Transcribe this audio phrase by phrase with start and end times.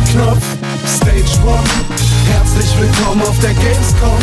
[0.00, 0.44] Play-Knopf.
[0.86, 1.64] Stage One,
[2.26, 4.18] herzlich willkommen auf der Gamescom.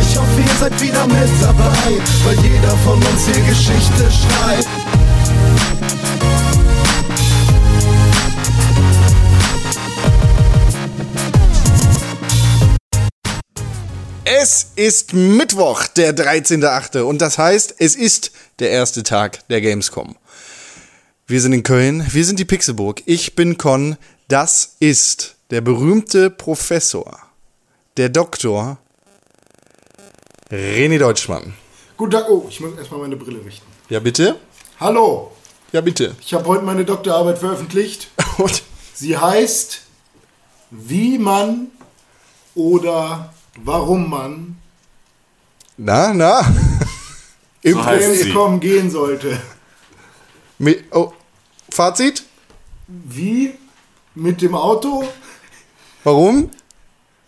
[0.00, 4.68] Ich hoffe, ihr seid wieder mit dabei, weil jeder von uns hier Geschichte schreibt.
[14.24, 17.00] Es ist Mittwoch, der 13.8.
[17.00, 20.16] und das heißt, es ist der erste Tag der Gamescom.
[21.26, 23.02] Wir sind in Köln, wir sind die Pixelburg.
[23.04, 23.96] Ich bin Con,
[24.28, 27.18] das ist der berühmte Professor,
[27.96, 28.78] der Doktor
[30.50, 31.54] René Deutschmann.
[31.96, 32.28] Guten Tag.
[32.28, 33.66] Oh, ich muss erstmal meine Brille richten.
[33.88, 34.36] Ja, bitte?
[34.80, 35.32] Hallo,
[35.72, 36.14] Ja, bitte.
[36.20, 38.08] ich habe heute meine Doktorarbeit veröffentlicht.
[38.38, 38.62] Und
[38.94, 39.80] Sie heißt
[40.70, 41.68] Wie man
[42.54, 43.32] oder
[43.62, 44.56] warum man
[45.80, 46.40] na, na?
[47.62, 47.82] Im So.
[47.84, 49.40] Gamescom gehen sollte.
[50.58, 51.12] Mi- oh,
[51.70, 52.24] Fazit?
[52.88, 53.54] Wie
[54.18, 55.04] mit dem Auto,
[56.04, 56.50] Warum?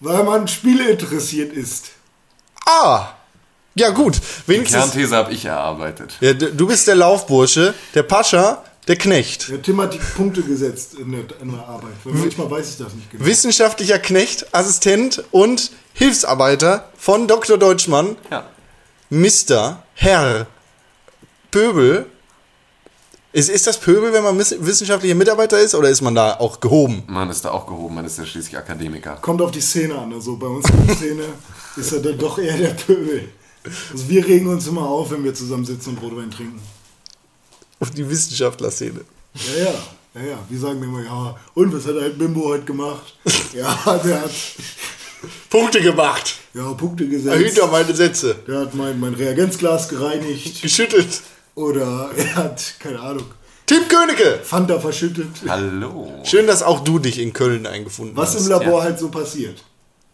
[0.01, 1.91] weil man Spiele interessiert ist.
[2.67, 3.09] Ah!
[3.75, 4.17] Ja, gut.
[4.17, 4.81] Die Wenigstens.
[4.83, 6.17] Kernthese habe ich erarbeitet.
[6.21, 9.49] Ja, du bist der Laufbursche, der Pascha, der Knecht.
[9.51, 11.93] Der Tim hat die Punkte gesetzt in der, in der Arbeit.
[12.05, 13.25] Weil manchmal weiß ich das nicht genau.
[13.25, 17.59] Wissenschaftlicher Knecht, Assistent und Hilfsarbeiter von Dr.
[17.59, 18.49] Deutschmann, Ja.
[19.11, 19.83] Mr.
[19.95, 20.47] Herr
[21.51, 22.07] Pöbel.
[23.33, 27.05] Ist, ist das Pöbel, wenn man wissenschaftlicher Mitarbeiter ist, oder ist man da auch gehoben?
[27.07, 29.19] Man ist da auch gehoben, man ist ja schließlich Akademiker.
[29.23, 30.13] Kommt auf die Szene an.
[30.13, 31.23] Also bei uns in der Szene
[31.77, 33.29] ist er dann doch eher der Pöbel.
[33.93, 36.61] Also wir regen uns immer auf, wenn wir zusammen sitzen und Rotwein trinken.
[37.79, 39.01] Auf die Wissenschaftlerszene.
[39.35, 39.75] Ja, ja,
[40.15, 40.39] ja, ja.
[40.49, 43.17] Wir sagen immer, ja, und was hat ein Bimbo heute gemacht?
[43.55, 44.31] Ja, der hat
[45.51, 46.37] Punkte gemacht.
[46.55, 47.37] ja, Punkte gesetzt.
[47.37, 48.37] Hinter meine Sätze.
[48.47, 50.63] Der hat mein, mein Reagenzglas gereinigt.
[50.63, 51.21] Geschüttelt.
[51.55, 53.25] Oder er hat, keine Ahnung,
[53.67, 54.41] Tim Königke.
[54.43, 55.29] Fanta verschüttet.
[55.49, 56.13] Hallo.
[56.25, 58.43] Schön, dass auch du dich in Köln eingefunden Was hast.
[58.45, 59.63] im Labor halt so passiert.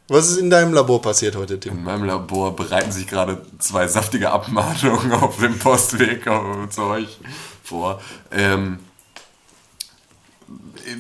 [0.09, 1.73] Was ist in deinem Labor passiert heute, Tim?
[1.79, 6.25] In meinem Labor bereiten sich gerade zwei saftige Abmahnungen auf dem Postweg
[6.71, 7.19] zu euch
[7.65, 8.01] vor.
[8.31, 8.79] Ähm,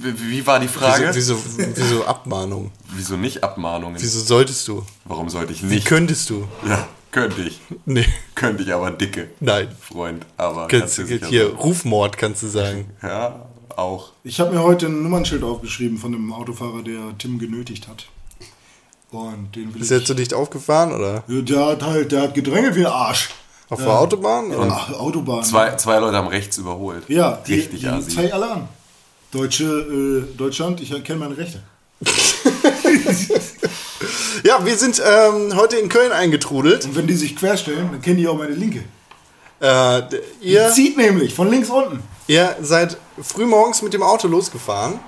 [0.00, 1.10] wie war die Frage?
[1.12, 2.72] Wieso, wieso, wieso Abmahnung?
[2.94, 4.00] Wieso nicht Abmahnungen?
[4.00, 4.84] Wieso solltest du?
[5.04, 5.86] Warum sollte ich Wie nicht?
[5.86, 6.48] könntest du?
[6.66, 7.60] ja, könnte ich.
[7.86, 8.04] Nee,
[8.34, 9.28] Könnte ich aber dicke.
[9.40, 9.68] nein.
[9.80, 11.56] Freund, aber Kannst, kannst du hier, sein.
[11.56, 12.90] Rufmord kannst du sagen.
[13.02, 14.12] Ja, auch.
[14.22, 18.06] Ich habe mir heute ein Nummernschild aufgeschrieben von einem Autofahrer, der Tim genötigt hat.
[19.10, 20.06] Und den will Ist er ich...
[20.06, 21.24] zu dicht aufgefahren oder?
[21.26, 23.30] Ja, der hat halt, der hat gedrängelt wie ein Arsch.
[23.70, 24.50] Auf der Autobahn?
[24.52, 24.70] Oder?
[24.70, 25.42] Ach, Autobahn.
[25.42, 27.08] Zwei, zwei Leute haben rechts überholt.
[27.08, 28.14] Ja, die, Richtig die assi.
[28.14, 28.68] zeig alle an.
[29.32, 31.62] Deutsche, äh, Deutschland, ich kenne meine Rechte.
[34.44, 36.84] Ja, wir sind ähm, heute in Köln eingetrudelt.
[36.84, 38.84] Und wenn die sich querstellen, dann kennen die auch meine Linke.
[39.60, 40.02] Äh,
[40.40, 42.02] ihr, Zieht nämlich von links unten.
[42.26, 45.00] ihr seid frühmorgens mit dem Auto losgefahren,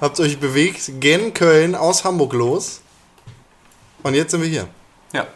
[0.00, 2.80] habt euch bewegt, gen Köln aus Hamburg los.
[4.02, 4.68] Und jetzt sind wir hier.
[5.12, 5.26] Ja.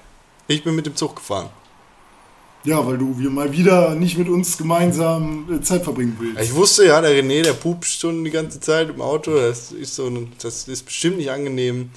[0.46, 1.50] Ich bin mit dem Zug gefahren.
[2.64, 6.40] Ja, weil du wir mal wieder nicht mit uns gemeinsam äh, Zeit verbringen willst.
[6.40, 9.34] Ich wusste ja, der René, der pupt schon die ganze Zeit im Auto.
[9.34, 11.90] Das ist, so ein, das ist bestimmt nicht angenehm.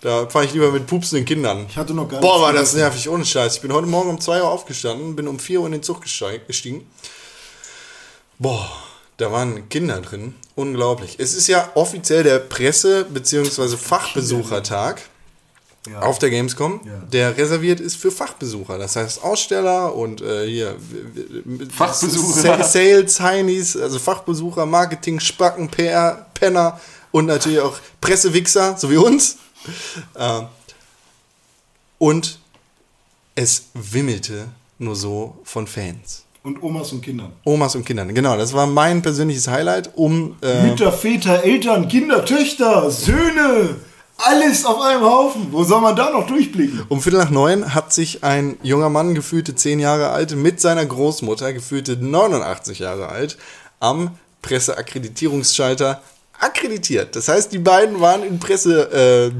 [0.00, 1.66] Da fahre ich lieber mit pupsenden Kindern.
[1.68, 3.56] Ich hatte noch gar Boah, war das nervig, ohne Scheiß.
[3.56, 6.02] Ich bin heute Morgen um 2 Uhr aufgestanden, bin um 4 Uhr in den Zug
[6.46, 6.88] gestiegen.
[8.38, 8.70] Boah,
[9.16, 10.34] da waren Kinder drin.
[10.54, 11.16] Unglaublich.
[11.18, 13.76] Es ist ja offiziell der Presse- bzw.
[13.76, 15.02] Fachbesuchertag
[15.90, 16.00] Ja.
[16.02, 16.92] auf der Gamescom, Ja.
[17.12, 18.78] der reserviert ist für Fachbesucher.
[18.78, 20.76] Das heißt Aussteller und äh, hier
[21.74, 22.58] Fachbesucher.
[22.58, 28.96] Sa- Sales, Heinis, also Fachbesucher, Marketing, Spacken, PR, Penner und natürlich auch Pressewichser, so wie
[28.96, 29.38] uns.
[30.14, 30.42] Äh,
[31.98, 32.38] und
[33.34, 34.48] es wimmelte
[34.78, 36.24] nur so von Fans.
[36.42, 37.32] Und Omas und Kindern.
[37.44, 38.14] Omas und Kindern.
[38.14, 43.76] Genau, das war mein persönliches Highlight, um äh, Mütter, Väter, Eltern, Kinder, Töchter, Söhne.
[44.16, 45.48] Alles auf einem Haufen.
[45.52, 46.84] Wo soll man da noch durchblicken?
[46.88, 50.84] Um Viertel nach neun hat sich ein junger Mann, gefühlte zehn Jahre alt, mit seiner
[50.86, 53.38] Großmutter, gefühlte 89 Jahre alt,
[53.78, 54.10] am
[54.42, 56.02] Presseakkreditierungsschalter
[56.38, 57.14] akkreditiert.
[57.16, 59.30] Das heißt, die beiden waren in Presse, äh,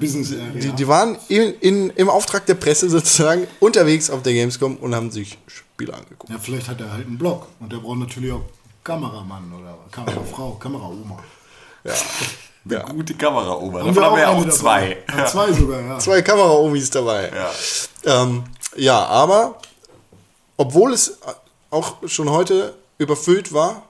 [0.00, 0.60] Business Area.
[0.60, 4.94] die, die waren in, in, im Auftrag der Presse sozusagen unterwegs auf der Gamescom und
[4.94, 6.32] haben sich Spiele angeguckt.
[6.32, 7.48] ja, vielleicht hat er halt einen Blog.
[7.60, 8.42] Und der braucht natürlich auch
[8.82, 11.18] Kameramann oder Kamerafrau, Kameraoma.
[12.66, 13.80] Eine gute Kamera, Oma.
[13.80, 14.50] Haben Davon haben wir ja auch dabei.
[14.56, 14.96] zwei.
[15.16, 15.98] Ja, zwei sogar, ja.
[15.98, 17.30] Zwei Kameraomis dabei.
[18.04, 18.22] Ja.
[18.22, 18.44] Ähm,
[18.76, 19.58] ja, aber
[20.56, 21.18] obwohl es
[21.70, 23.82] auch schon heute überfüllt war,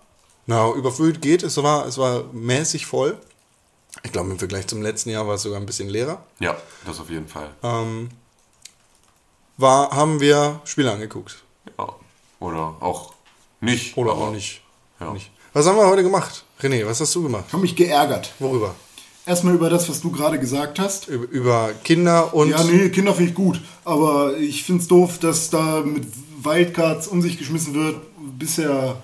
[0.47, 3.19] na, überfüllt geht, es war, es war mäßig voll.
[4.03, 6.25] Ich glaube, im Vergleich zum letzten Jahr war es sogar ein bisschen leerer.
[6.41, 7.51] ja, das auf jeden Fall.
[7.63, 8.09] Ähm,
[9.57, 11.43] war, haben wir Spiele angeguckt.
[11.79, 11.89] Ja.
[12.41, 13.15] Oder auch
[13.61, 13.97] nicht.
[13.97, 14.61] Oder auch nicht.
[15.01, 15.13] Ja.
[15.13, 15.31] nicht.
[15.53, 16.45] Was haben wir heute gemacht?
[16.61, 17.45] René, was hast du gemacht?
[17.47, 18.33] Ich habe mich geärgert.
[18.41, 18.75] Worüber?
[19.27, 21.09] Erstmal über das, was du gerade gesagt hast.
[21.09, 22.51] Über, über Kinder und.
[22.51, 23.61] Ja, nee, Kinder finde ich gut.
[23.85, 26.05] Aber ich finde es doof, dass da mit
[26.43, 28.01] Wildcards um sich geschmissen wird,
[28.39, 28.97] bis der,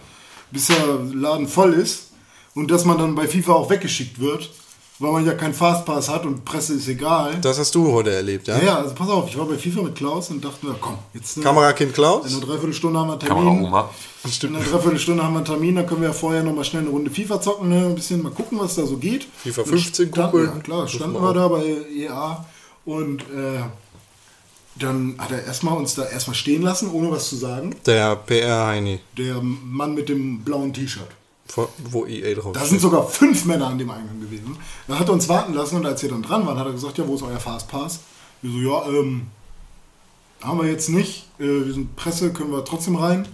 [0.50, 0.76] bis der
[1.14, 2.08] Laden voll ist.
[2.54, 4.50] Und dass man dann bei FIFA auch weggeschickt wird,
[4.98, 7.38] weil man ja keinen Fastpass hat und Presse ist egal.
[7.40, 8.58] Das hast du heute erlebt, ja?
[8.58, 10.98] Ja, ja, also pass auf, ich war bei FIFA mit Klaus und dachte mir, komm,
[11.14, 12.26] jetzt äh, Kamerakind in Klaus?
[12.26, 13.64] einer Dreiviertelstunde haben wir einen Kamera Termin.
[13.64, 13.90] Oma.
[14.42, 16.90] In einer Dreiviertelstunde haben wir einen Termin, dann können wir ja vorher nochmal schnell eine
[16.90, 17.86] Runde FIFA zocken, ne?
[17.86, 19.26] ein bisschen mal gucken, was da so geht.
[19.42, 20.50] FIFA Und 15 standen, gucken.
[20.54, 21.64] Ja, klar, standen wir da bei
[21.96, 22.44] EA
[22.84, 23.62] und äh,
[24.82, 27.74] dann hat er erstmal uns da erstmal stehen lassen, ohne was zu sagen.
[27.86, 31.08] Der PR-Heini, Der Mann mit dem blauen T-Shirt.
[31.90, 34.56] wo EA drauf Da sind sogar fünf Männer an dem Eingang gewesen.
[34.88, 36.98] Dann hat er uns warten lassen und als wir dann dran waren, hat er gesagt,
[36.98, 38.00] ja, wo ist euer Fastpass?
[38.42, 39.26] Wir so, ja, ähm,
[40.40, 41.26] haben wir jetzt nicht.
[41.38, 43.26] Äh, wir sind Presse, können wir trotzdem rein?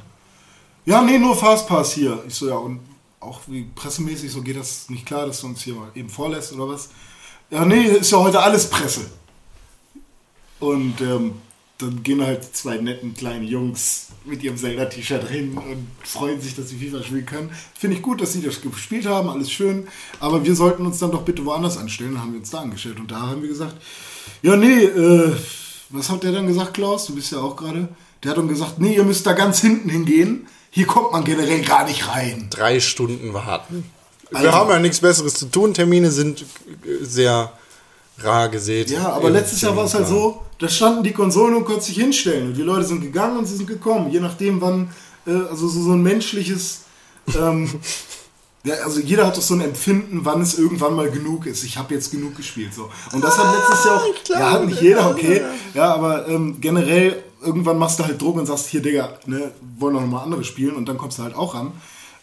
[0.84, 2.22] Ja, nee, nur Fastpass hier.
[2.26, 2.80] Ich so, ja, und
[3.20, 6.52] auch wie pressemäßig, so geht das nicht klar, dass du uns hier mal eben vorlässt
[6.52, 6.88] oder was?
[7.50, 9.02] Ja, nee, ist ja heute alles Presse.
[10.60, 11.34] Und ähm,
[11.78, 16.70] dann gehen halt zwei netten kleine Jungs mit ihrem Zelda-T-Shirt hin und freuen sich, dass
[16.70, 17.50] sie FIFA spielen können.
[17.78, 19.86] Finde ich gut, dass sie das gespielt haben, alles schön.
[20.18, 22.14] Aber wir sollten uns dann doch bitte woanders anstellen.
[22.14, 22.98] Dann haben wir uns da angestellt.
[22.98, 23.76] Und da haben wir gesagt,
[24.42, 25.32] ja, nee, äh,
[25.90, 27.06] was hat der dann gesagt, Klaus?
[27.06, 27.88] Du bist ja auch gerade.
[28.24, 30.48] Der hat dann gesagt, nee, ihr müsst da ganz hinten hingehen.
[30.70, 32.48] Hier kommt man generell gar nicht rein.
[32.50, 33.84] Drei Stunden warten.
[34.30, 35.74] Wir Also- haben ja nichts Besseres zu tun.
[35.74, 36.44] Termine sind
[37.02, 37.52] sehr
[38.18, 38.90] rar gesät.
[38.90, 41.96] Ja, aber letztes Jahr war es halt so, da standen die Konsolen und konnten sich
[41.96, 42.48] hinstellen.
[42.48, 44.10] Und die Leute sind gegangen und sie sind gekommen.
[44.10, 44.90] Je nachdem, wann,
[45.26, 46.82] äh, also so, so ein menschliches,
[47.38, 47.68] ähm,
[48.64, 51.64] ja, also jeder hat doch so ein Empfinden, wann es irgendwann mal genug ist.
[51.64, 52.72] Ich habe jetzt genug gespielt.
[52.72, 52.90] So.
[53.12, 55.42] Und das hat letztes Jahr auch, ja, hat nicht jeder, okay.
[55.74, 59.94] Ja, aber ähm, generell, irgendwann machst du halt Druck und sagst, hier, Digga, ne, wollen
[59.94, 61.72] noch mal andere spielen und dann kommst du halt auch ran.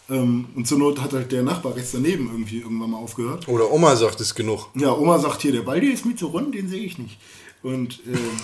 [0.10, 3.48] Ähm, und zur Not hat halt der Nachbar rechts daneben irgendwie irgendwann mal aufgehört.
[3.48, 4.70] Oder Oma sagt es genug.
[4.76, 7.18] Ja, Oma sagt hier, der Baldi ist mit so rund, den sehe ich nicht.
[7.64, 8.40] Und ähm,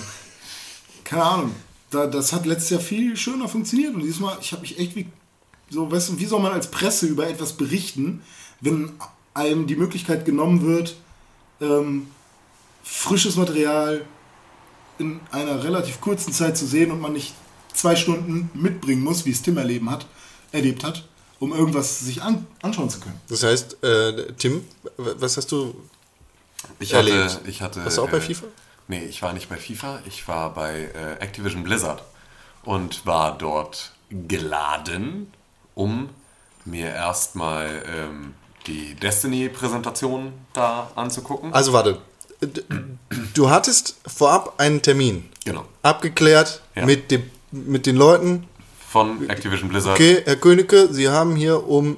[1.04, 1.56] keine Ahnung,
[1.92, 3.94] da, das hat letztes Jahr viel schöner funktioniert.
[3.94, 5.08] Und diesmal, ich habe mich echt wie,
[5.70, 8.22] so, weißt du, wie soll man als Presse über etwas berichten,
[8.62, 8.92] wenn
[9.34, 10.96] einem die Möglichkeit genommen wird,
[11.62, 12.08] ähm,
[12.84, 14.06] frisches Material
[14.98, 17.34] in einer relativ kurzen Zeit zu sehen und man nicht
[17.74, 20.06] zwei Stunden mitbringen muss, wie es Tim erleben hat,
[20.52, 21.08] erlebt hat,
[21.40, 23.20] um irgendwas sich an, anschauen zu können.
[23.30, 24.66] Das heißt, äh, Tim,
[24.98, 25.76] was hast du
[26.80, 27.42] Ich hatte, erlebt?
[27.48, 27.84] ich hatte.
[27.84, 28.48] Warst du auch bei äh, FIFA?
[28.90, 30.00] Nee, ich war nicht bei FIFA.
[30.08, 32.04] Ich war bei äh, Activision Blizzard
[32.64, 35.32] und war dort geladen,
[35.76, 36.10] um
[36.66, 38.34] mir erstmal ähm,
[38.66, 41.54] die Destiny-Präsentation da anzugucken.
[41.54, 42.00] Also warte,
[43.36, 45.66] du hattest vorab einen Termin Genau.
[45.84, 46.86] abgeklärt Ja.
[46.86, 48.48] mit, dem, mit den Leuten.
[48.90, 49.94] Von Activision Blizzard.
[49.96, 51.96] Okay, Herr Königke, Sie haben hier um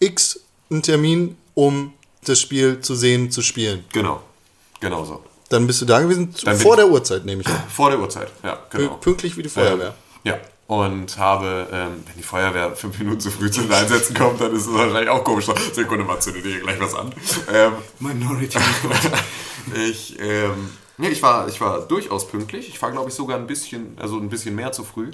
[0.00, 0.38] X
[0.70, 1.94] einen Termin, um
[2.26, 3.84] das Spiel zu sehen, zu spielen.
[3.90, 4.22] Genau.
[4.80, 5.24] Genau so.
[5.48, 7.62] Dann bist du da gewesen, Dann vor der Uhrzeit, nehme ich an.
[7.68, 8.94] Vor der Uhrzeit, ja, genau.
[8.94, 9.94] Pünktlich wie die Feuerwehr.
[10.24, 10.38] Ähm, ja.
[10.66, 14.66] Und habe, ähm, wenn die Feuerwehr fünf Minuten zu früh zum Einsetzen kommt, dann ist
[14.66, 15.46] es wahrscheinlich auch komisch.
[15.72, 17.12] Sekunde mal, zündet ihr gleich was an.
[17.52, 18.58] Ähm, Minority.
[19.90, 22.70] ich, ähm, nee, ich war, ich war durchaus pünktlich.
[22.70, 25.10] Ich war, glaube ich, sogar ein bisschen, also ein bisschen mehr zu früh.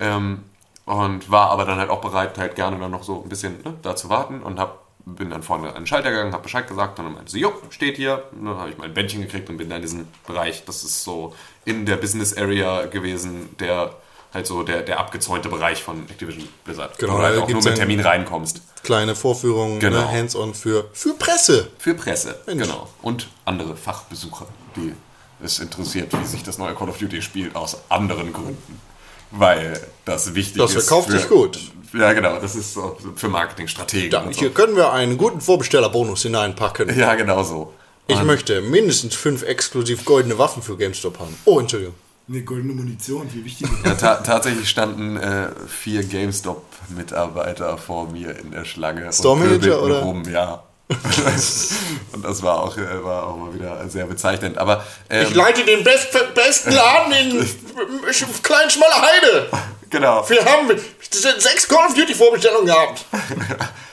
[0.00, 0.44] Ähm,
[0.86, 3.74] und war aber dann halt auch bereit, halt gerne dann noch so ein bisschen ne,
[3.82, 6.98] da zu warten und hab, bin dann vorne an den Schalter gegangen, habe Bescheid gesagt
[6.98, 8.24] und dann meinte sie, jo, steht hier.
[8.32, 11.04] Und dann habe ich mein Bändchen gekriegt und bin dann in diesen Bereich, das ist
[11.04, 13.94] so in der Business Area gewesen, der
[14.32, 16.98] halt so der, der abgezäunte Bereich von Activision Blizzard.
[16.98, 18.62] Genau, wo du halt auch nur mit Termin reinkommst.
[18.82, 19.98] Kleine Vorführungen, Genau.
[20.00, 21.70] ne, hands-on für, für Presse.
[21.78, 22.62] Für Presse, Mensch.
[22.64, 22.88] genau.
[23.02, 24.92] Und andere Fachbesucher, die
[25.42, 28.80] es interessiert, wie sich das neue Call of Duty spielt, aus anderen Gründen.
[29.36, 30.86] Weil das wichtig Das ist.
[30.88, 31.58] verkauft für, sich gut.
[31.92, 32.38] Ja, genau.
[32.40, 34.10] Das ist so für Marketingstrategen.
[34.10, 34.40] Da, und so.
[34.40, 36.96] hier können wir einen guten Vorbestellerbonus hineinpacken.
[36.98, 37.72] Ja, genau so.
[38.06, 41.34] Ich Und- möchte mindestens fünf exklusiv goldene Waffen für GameStop haben.
[41.44, 41.94] Oh, Entschuldigung.
[42.26, 43.68] Ne, goldene Munition, wie wichtig.
[43.84, 49.12] Ja, ta tatsächlich standen äh, vier GameStop-Mitarbeiter vor mir in der Schlange.
[49.12, 50.02] Store und Manager, oder?
[50.02, 50.62] Rum, ja.
[52.12, 54.58] Und das war auch, äh, war auch mal wieder sehr bezeichnend.
[54.58, 57.46] Aber ähm, leite den best, besten Laden in
[58.42, 59.50] klein schmaler Heide.
[59.88, 60.28] genau.
[60.28, 60.68] Wir haben
[61.10, 63.04] sechs Call of Duty Vorbestellungen gehabt.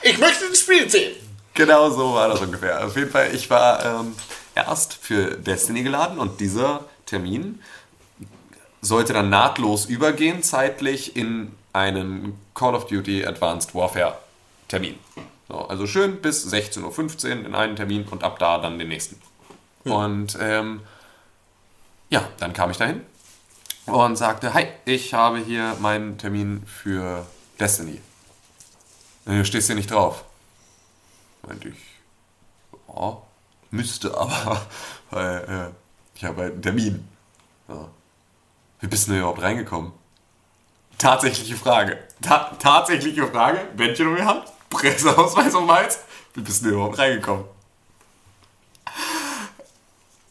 [0.04, 1.12] Ich möchte das Spiel sehen.
[1.54, 2.84] Genau so war das ungefähr.
[2.84, 4.16] Auf jeden Fall, ich war ähm,
[4.56, 7.62] erst für Destiny geladen und dieser Termin
[8.80, 14.18] sollte dann nahtlos übergehen, zeitlich in einen Call of Duty Advanced Warfare
[14.66, 14.98] Termin.
[15.52, 19.20] So, also schön bis 16.15 Uhr in einen Termin und ab da dann den nächsten.
[19.84, 20.80] Und ähm,
[22.08, 23.02] ja, dann kam ich dahin
[23.84, 27.26] und sagte, hi, ich habe hier meinen Termin für
[27.60, 28.00] Destiny.
[29.26, 30.24] Äh, Du stehst hier nicht drauf.
[31.46, 31.76] Meinte ich,
[32.88, 33.18] ja,
[33.70, 34.62] müsste aber,
[35.10, 35.36] weil
[35.74, 37.08] äh, ich habe halt einen Termin.
[37.68, 37.90] Ja.
[38.80, 39.92] Wie bist du denn überhaupt reingekommen?
[40.96, 41.98] Tatsächliche Frage.
[42.22, 43.60] Ta tatsächliche Frage.
[43.76, 44.51] Bändchen die Hand.
[44.72, 45.98] Presseausweis um Hals.
[46.34, 47.44] Wie bist du denn überhaupt reingekommen?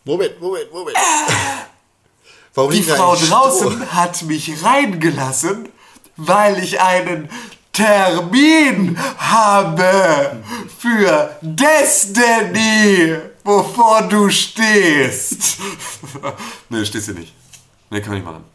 [0.03, 0.97] Moment, Moment, Moment.
[2.53, 5.69] Warum Die Frau draußen hat mich reingelassen,
[6.17, 7.29] weil ich einen
[7.71, 10.43] Termin habe
[10.77, 15.57] für Destiny, wovor du stehst.
[16.69, 17.33] nee, stehst du nicht.
[17.89, 18.50] Nee, kann man nicht machen.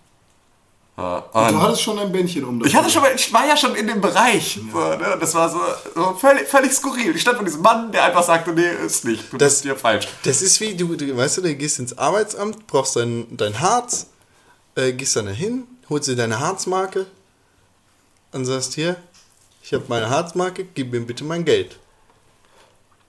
[0.96, 2.64] Ja, Du und- hattest schon ein Bändchen um.
[2.64, 4.58] ich, hatte schon ich war ja schon in dem Bereich.
[4.72, 5.16] So, ne?
[5.20, 5.60] Das war so,
[5.94, 7.14] so völlig, völlig skurril.
[7.14, 9.30] Ich stand vor diesem Mann, der einfach sagte, nee, ist nicht.
[9.30, 10.08] Du Das- bist hier falsch.
[10.24, 14.06] Das ist wie, du, du weißt du, du gehst ins Arbeitsamt, brauchst dein, dein Harz,
[14.74, 17.04] äh, gehst dann dahin, holst dir deine Harzmarke
[18.32, 18.96] und sagst hier,
[19.62, 21.78] ich habe meine Harzmarke, gib mir bitte mein Geld.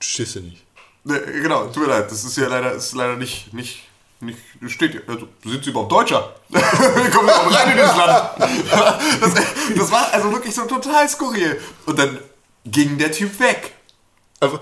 [0.00, 0.62] Stehst du nicht.
[1.04, 3.87] Nee, genau, tut mir leid, das ist ja leider, ist leider nicht, nicht,
[4.20, 5.02] nicht, steht hier.
[5.06, 6.34] Also, sind Sie überhaupt Deutscher?
[6.52, 6.62] Kommen
[7.02, 8.30] Sie überhaupt rein in dieses Land?
[9.20, 9.34] Das,
[9.76, 11.60] das war also wirklich so total skurril.
[11.86, 12.18] Und dann
[12.64, 13.72] ging der Typ weg.
[14.40, 14.60] Aber,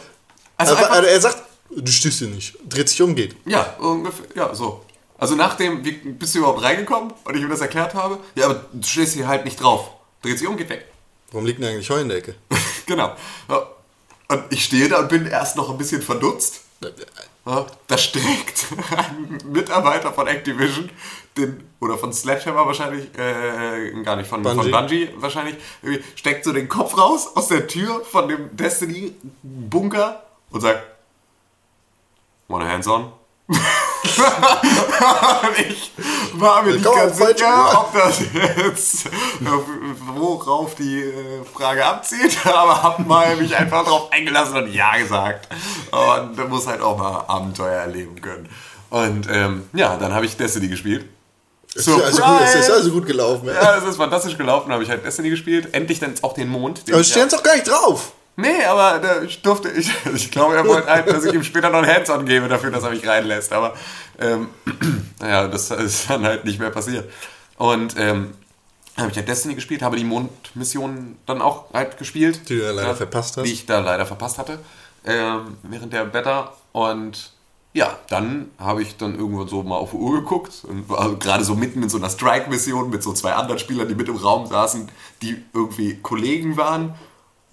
[0.56, 3.36] Also aber, einfach- aber er sagt, du stehst hier nicht, dreht sich um, geht.
[3.46, 4.84] Ja, ungefähr, ja, so.
[5.18, 8.18] Also nachdem, wie bist du überhaupt reingekommen und ich ihm das erklärt habe?
[8.34, 9.90] Ja, aber du stehst hier halt nicht drauf.
[10.22, 10.86] Dreht sich um, geht weg.
[11.32, 12.34] Warum liegt denn eigentlich Heu in der Ecke?
[12.86, 13.16] genau.
[14.28, 16.60] Und ich stehe da und bin erst noch ein bisschen verdutzt.
[17.46, 20.90] Da streckt ein Mitarbeiter von Activision,
[21.36, 25.54] den, oder von Sledgehammer wahrscheinlich, äh, gar nicht, von Bungie, von Bungie wahrscheinlich,
[26.16, 30.82] steckt so den Kopf raus aus der Tür von dem Destiny-Bunker und sagt,
[32.48, 33.12] wanna hands on?
[35.68, 35.92] ich
[36.34, 38.20] war mir nicht ganz sicher, ob das
[38.56, 39.08] jetzt,
[40.14, 45.48] worauf die äh, Frage abzielt, aber hab mal mich einfach drauf eingelassen und Ja gesagt.
[45.90, 48.48] Und da muss halt auch mal Abenteuer erleben können.
[48.90, 51.06] Und ähm, ja, dann habe ich Destiny gespielt.
[51.74, 53.48] Ist also gut, es ist also gut gelaufen.
[53.48, 55.68] Ja, es ist fantastisch gelaufen, habe ich halt Destiny gespielt.
[55.72, 56.86] Endlich dann auch den Mond.
[56.88, 58.12] den aber stehen doch gar nicht drauf.
[58.36, 61.70] Nee, aber äh, ich durfte, ich, ich glaube, er wollte halt, dass ich ihm später
[61.70, 63.52] noch ein Hands-on gebe dafür, dass er mich reinlässt.
[63.52, 63.74] Aber
[64.20, 64.48] ähm,
[65.20, 67.10] naja, das ist dann halt nicht mehr passiert.
[67.56, 68.34] Und ähm,
[68.96, 72.48] habe ich halt Destiny gespielt, habe die Mondmission dann auch halt gespielt.
[72.48, 73.44] Die du ja leider verpasst hast.
[73.44, 74.58] Die ich da leider verpasst hatte
[75.06, 76.52] ähm, während der Beta.
[76.72, 77.32] Und
[77.72, 81.44] ja, dann habe ich dann irgendwann so mal auf die Uhr geguckt und war gerade
[81.44, 84.46] so mitten in so einer Strike-Mission mit so zwei anderen Spielern, die mit im Raum
[84.46, 84.90] saßen,
[85.22, 86.94] die irgendwie Kollegen waren.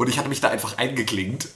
[0.04, 1.48] Und ich hatte mich da einfach eingeklinkt,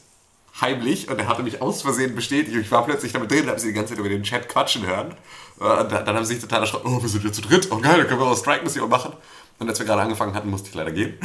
[0.62, 2.56] heimlich, und er hatte mich aus Versehen bestätigt.
[2.56, 4.88] Und ich war plötzlich damit drin, habe sie die ganze Zeit über den Chat quatschen
[4.88, 5.16] hören.
[5.58, 7.78] Und dann dann haben sie sich total erschrocken, oh, wir sind jetzt zu dritt, oh
[7.80, 9.12] geil, dann können wir auch eine Strike-Mission machen.
[9.60, 11.20] Und als wir gerade angefangen hatten, musste ich leider gehen.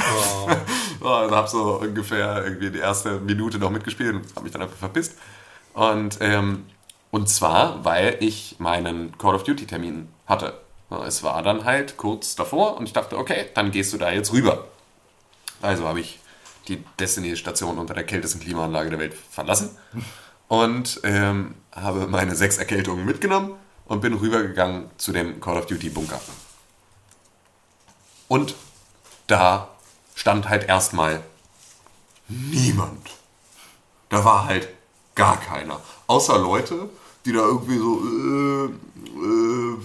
[1.00, 1.06] Oh.
[1.06, 4.78] also habe so ungefähr irgendwie die erste Minute noch mitgespielt und habe mich dann einfach
[4.78, 5.14] verpisst.
[5.74, 6.66] Und, ähm,
[7.12, 10.54] und zwar, weil ich meinen Call of Duty-Termin hatte.
[11.06, 14.32] Es war dann halt kurz davor und ich dachte, okay, dann gehst du da jetzt
[14.32, 14.64] rüber.
[15.60, 16.18] Also habe ich
[16.68, 19.70] die Destiny-Station unter der kältesten Klimaanlage der Welt verlassen
[20.48, 23.54] und ähm, habe meine sechs Erkältungen mitgenommen
[23.86, 26.20] und bin rübergegangen zu dem Call of Duty-Bunker.
[28.28, 28.54] Und
[29.26, 29.68] da
[30.14, 31.22] stand halt erstmal
[32.28, 33.10] niemand.
[34.08, 34.68] Da war halt
[35.14, 35.80] gar keiner.
[36.06, 36.88] Außer Leute,
[37.24, 39.78] die da irgendwie so äh, äh,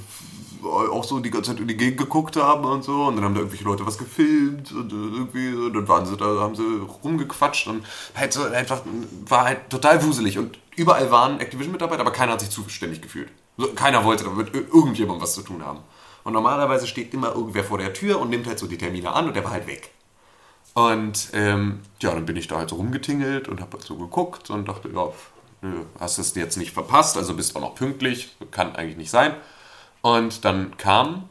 [0.63, 3.05] auch so die ganze Zeit in die Gegend geguckt haben und so.
[3.05, 5.69] Und dann haben da irgendwelche Leute was gefilmt und irgendwie, so.
[5.69, 6.63] dann waren sie da, haben sie
[7.03, 7.85] rumgequatscht und
[8.15, 8.81] halt so einfach
[9.27, 10.37] war halt total wuselig.
[10.37, 13.29] Und überall waren Activision-Mitarbeiter, aber keiner hat sich zuständig gefühlt.
[13.75, 15.79] Keiner wollte damit ir- irgendjemandem was zu tun haben.
[16.23, 19.27] Und normalerweise steht immer irgendwer vor der Tür und nimmt halt so die Termine an
[19.27, 19.91] und der war halt weg.
[20.73, 24.49] Und ähm, ja, dann bin ich da halt so rumgetingelt und habe halt so geguckt
[24.51, 25.07] und dachte, ja,
[25.61, 29.35] nö, hast es jetzt nicht verpasst, also bist auch noch pünktlich, kann eigentlich nicht sein.
[30.01, 31.29] Und dann kam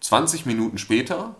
[0.00, 1.34] 20 Minuten später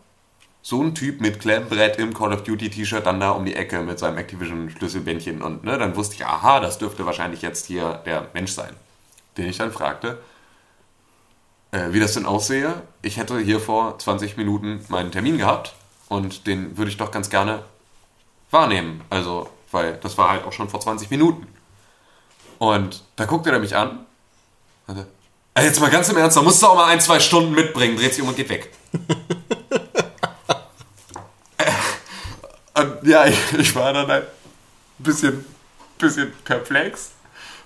[0.62, 3.80] so ein Typ mit Klemmbrett im Call of Duty T-Shirt dann da um die Ecke
[3.80, 8.02] mit seinem Activision Schlüsselbändchen und ne, dann wusste ich, aha, das dürfte wahrscheinlich jetzt hier
[8.04, 8.74] der Mensch sein,
[9.36, 10.18] den ich dann fragte,
[11.70, 12.82] äh, wie das denn aussehe.
[13.02, 15.74] Ich hätte hier vor 20 Minuten meinen Termin gehabt
[16.08, 17.62] und den würde ich doch ganz gerne
[18.50, 19.02] wahrnehmen.
[19.10, 21.46] Also, weil das war halt auch schon vor 20 Minuten.
[22.58, 24.06] Und da guckte er mich an.
[24.86, 25.06] und
[25.58, 27.96] "Ey, Jetzt mal ganz im Ernst, da musst du auch mal ein, zwei Stunden mitbringen,
[27.96, 28.72] dreht sich um und geht weg.
[32.74, 34.22] und ja, ich, ich war dann ein
[34.98, 35.44] bisschen,
[35.98, 37.10] bisschen perplex.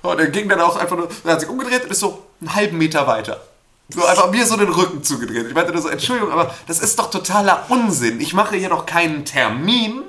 [0.03, 2.55] Und er ging dann auch einfach nur, er hat sich umgedreht und ist so einen
[2.55, 3.41] halben Meter weiter.
[3.89, 5.47] So einfach mir so den Rücken zugedreht.
[5.47, 8.21] Ich meinte nur so, Entschuldigung, aber das ist doch totaler Unsinn.
[8.21, 10.03] Ich mache hier doch keinen Termin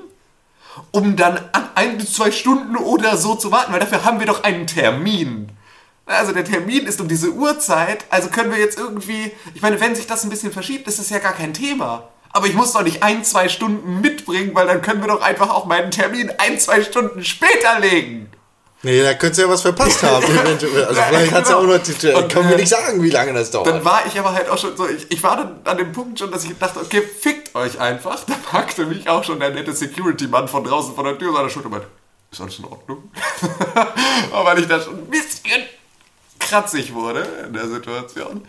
[0.90, 4.26] um dann an ein bis zwei Stunden oder so zu warten, weil dafür haben wir
[4.26, 5.50] doch einen Termin.
[6.06, 9.94] Also der Termin ist um diese Uhrzeit, also können wir jetzt irgendwie, ich meine, wenn
[9.94, 12.08] sich das ein bisschen verschiebt, ist es ja gar kein Thema.
[12.30, 15.48] Aber ich muss doch nicht ein, zwei Stunden mitbringen, weil dann können wir doch einfach
[15.50, 18.28] auch meinen Termin ein, zwei Stunden später legen.
[18.82, 20.26] Nee, da könntest du ja was verpasst haben.
[20.46, 21.74] also Ja, vielleicht hat's ja auch genau.
[21.76, 23.68] noch, die- Und, können wir äh, nicht sagen, wie lange das dauert.
[23.68, 26.18] Dann war ich aber halt auch schon so, ich, ich war dann an dem Punkt
[26.18, 28.22] schon, dass ich dachte, okay, fickt euch einfach.
[28.26, 31.66] Da packte mich auch schon der nette Security-Mann von draußen von der Tür der Schulter
[31.68, 31.86] und meinte,
[32.30, 33.10] ist alles in Ordnung?
[34.32, 35.62] aber weil ich da schon ein bisschen
[36.44, 38.42] kratzig wurde in der Situation.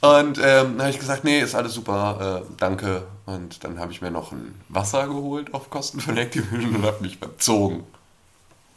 [0.00, 3.04] Und ähm, dann habe ich gesagt, nee, ist alles super, äh, danke.
[3.26, 7.02] Und dann habe ich mir noch ein Wasser geholt auf Kosten von Activision und habe
[7.02, 7.84] mich verzogen.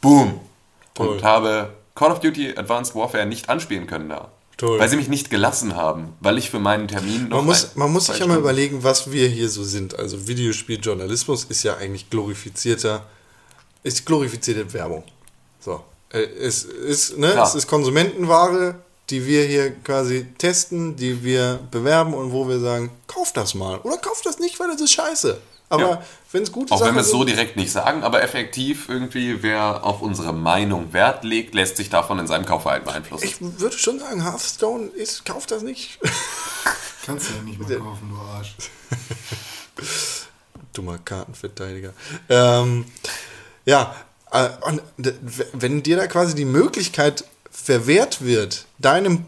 [0.00, 0.40] Boom.
[0.94, 1.08] Toll.
[1.08, 4.28] Und habe Call of Duty Advanced Warfare nicht anspielen können da.
[4.56, 4.78] Toll.
[4.78, 7.70] Weil sie mich nicht gelassen haben, weil ich für meinen Termin noch Man muss, ein-
[7.78, 9.98] man muss sich ja mal überlegen, was wir hier so sind.
[9.98, 13.04] Also Videospieljournalismus ist ja eigentlich glorifizierter,
[13.82, 15.04] ist glorifizierte Werbung.
[15.60, 15.82] So.
[16.16, 17.46] Äh, Es ist, ne, Klar.
[17.46, 18.76] es ist Konsumentenware,
[19.10, 23.78] die wir hier quasi testen, die wir bewerben und wo wir sagen, kauf das mal.
[23.78, 25.38] Oder kauf das nicht, weil das ist scheiße.
[25.68, 26.02] Aber Ja.
[26.32, 29.84] wenn es gute Auch wenn wir es so direkt nicht sagen, aber effektiv irgendwie, wer
[29.84, 33.24] auf unsere Meinung Wert legt, lässt sich davon in seinem Kaufverhalten beeinflussen.
[33.24, 35.98] ich würde schon sagen, Hearthstone ist, kauf das nicht.
[37.06, 38.54] Kannst du ja nicht mehr kaufen, du Arsch.
[40.72, 41.92] Dummer Kartenverteidiger.
[42.28, 42.84] Ähm,
[43.64, 43.94] ja,
[44.66, 49.24] und d- w- wenn dir da quasi die Möglichkeit verwehrt wird, deinem,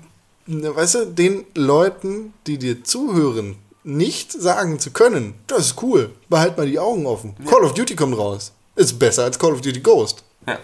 [0.47, 6.11] ne, weißt du, den Leuten, die dir zuhören, nicht sagen zu können, das ist cool,
[6.28, 7.35] behalt mal die Augen offen.
[7.49, 8.52] Call of Duty kommt raus.
[8.76, 10.23] Ist besser als Call of Duty Ghost.
[10.47, 10.59] ja.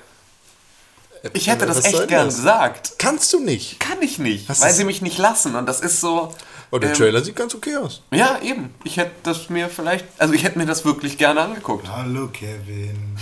[1.32, 2.36] Ich hätte das Was echt gern das?
[2.36, 2.92] gesagt.
[2.98, 3.80] Kannst du nicht.
[3.80, 5.54] Kann ich nicht, Hast weil sie mich nicht lassen.
[5.54, 6.34] Und das ist so.
[6.70, 8.02] Aber der ähm, Trailer sieht ganz okay aus.
[8.12, 8.74] Ja, eben.
[8.84, 10.04] Ich hätte das mir vielleicht.
[10.18, 11.88] Also, ich hätte mir das wirklich gerne angeguckt.
[11.88, 13.16] Hallo Kevin.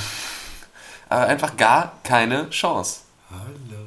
[1.12, 3.00] Aber einfach gar keine Chance.
[3.30, 3.84] Hallo.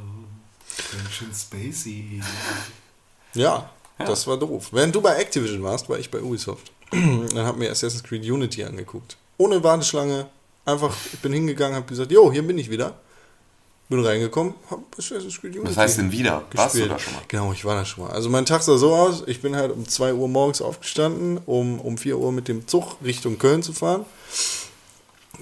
[0.92, 2.22] Ganz schön spacey.
[3.34, 4.68] Ja, das war doof.
[4.72, 6.72] Während du bei Activision warst, war ich bei Ubisoft.
[6.92, 9.18] Dann hab mir Assassin's Creed Unity angeguckt.
[9.38, 10.28] Ohne Warteschlange.
[10.66, 12.94] Einfach, ich bin hingegangen, hab gesagt, jo, hier bin ich wieder.
[13.90, 16.44] Bin reingekommen, hab Assassin's Creed Unity Was heißt denn wieder?
[16.54, 16.92] Warst du gespielt.
[16.92, 17.22] da schon mal?
[17.28, 18.14] Genau, ich war da schon mal.
[18.14, 21.82] Also mein Tag sah so aus, ich bin halt um 2 Uhr morgens aufgestanden, um
[21.82, 24.06] um 4 Uhr mit dem Zug Richtung Köln zu fahren.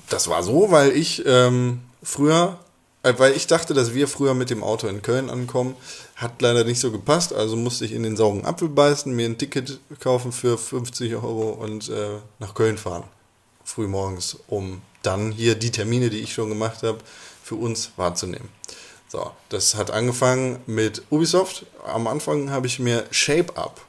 [0.10, 2.60] Das war so, weil ich ähm, früher,
[3.04, 5.76] äh, weil ich dachte, dass wir früher mit dem Auto in Köln ankommen,
[6.16, 9.38] hat leider nicht so gepasst, also musste ich in den sauren Apfel beißen, mir ein
[9.38, 13.04] Ticket kaufen für 50 Euro und äh, nach Köln fahren.
[13.64, 17.00] Früh morgens, um dann hier die Termine, die ich schon gemacht habe,
[17.44, 18.50] für uns wahrzunehmen.
[19.14, 21.66] So, das hat angefangen mit Ubisoft.
[21.86, 23.82] Am Anfang habe ich mir Shape Up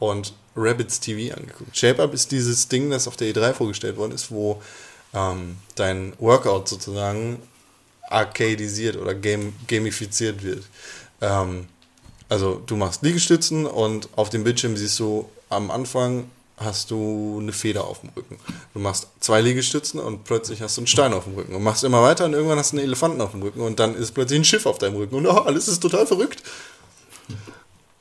[0.00, 1.76] und Rabbits TV angeguckt.
[1.76, 4.60] Shape Up ist dieses Ding, das auf der E3 vorgestellt worden ist, wo
[5.14, 7.40] ähm, dein Workout sozusagen
[8.08, 10.64] arcadisiert oder game, gamifiziert wird.
[11.20, 11.68] Ähm,
[12.28, 17.52] also du machst Liegestützen und auf dem Bildschirm siehst du am Anfang hast du eine
[17.52, 18.38] Feder auf dem Rücken.
[18.74, 21.82] Du machst zwei Liegestützen und plötzlich hast du einen Stein auf dem Rücken und machst
[21.84, 24.40] immer weiter und irgendwann hast du einen Elefanten auf dem Rücken und dann ist plötzlich
[24.40, 26.42] ein Schiff auf deinem Rücken und oh, alles ist total verrückt.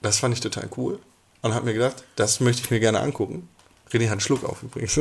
[0.01, 0.99] Das fand ich total cool
[1.41, 3.49] und habe mir gedacht, das möchte ich mir gerne angucken.
[3.91, 4.99] René hat einen Schluck auf übrigens.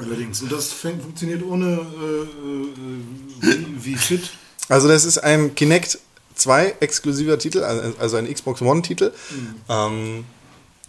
[0.00, 0.42] Allerdings.
[0.42, 2.26] Und das fängt, funktioniert ohne äh, äh,
[3.40, 4.30] wie, wie fit.
[4.68, 5.98] Also das ist ein Kinect
[6.36, 9.12] 2 exklusiver Titel, also ein Xbox One Titel,
[9.68, 10.24] ähm,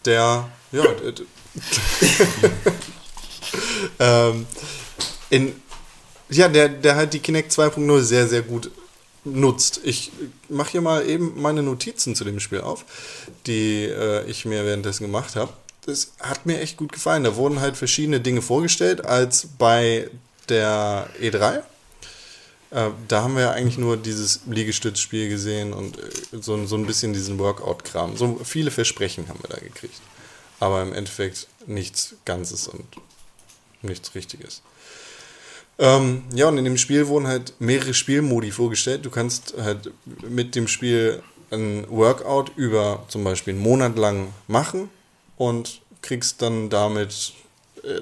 [0.05, 0.85] der ja
[3.99, 4.45] ähm,
[5.29, 5.53] in
[6.29, 8.71] ja der der halt die Kinect 2.0 sehr sehr gut
[9.23, 9.81] nutzt.
[9.83, 10.11] Ich
[10.47, 12.85] mache hier mal eben meine Notizen zu dem Spiel auf,
[13.45, 15.53] die äh, ich mir währenddessen gemacht habe.
[15.85, 17.23] Das hat mir echt gut gefallen.
[17.23, 20.09] Da wurden halt verschiedene Dinge vorgestellt als bei
[20.47, 21.63] der E3.
[22.71, 26.85] Äh, da haben wir ja eigentlich nur dieses Liegestützspiel gesehen und äh, so, so ein
[26.85, 28.15] bisschen diesen Workout-Kram.
[28.15, 29.99] So viele Versprechen haben wir da gekriegt.
[30.59, 32.85] Aber im Endeffekt nichts Ganzes und
[33.81, 34.61] nichts Richtiges.
[35.79, 39.03] Ähm, ja, und in dem Spiel wurden halt mehrere Spielmodi vorgestellt.
[39.03, 39.91] Du kannst halt
[40.29, 44.89] mit dem Spiel ein Workout über zum Beispiel einen Monat lang machen
[45.41, 47.33] und kriegst dann damit
[47.83, 47.99] äh,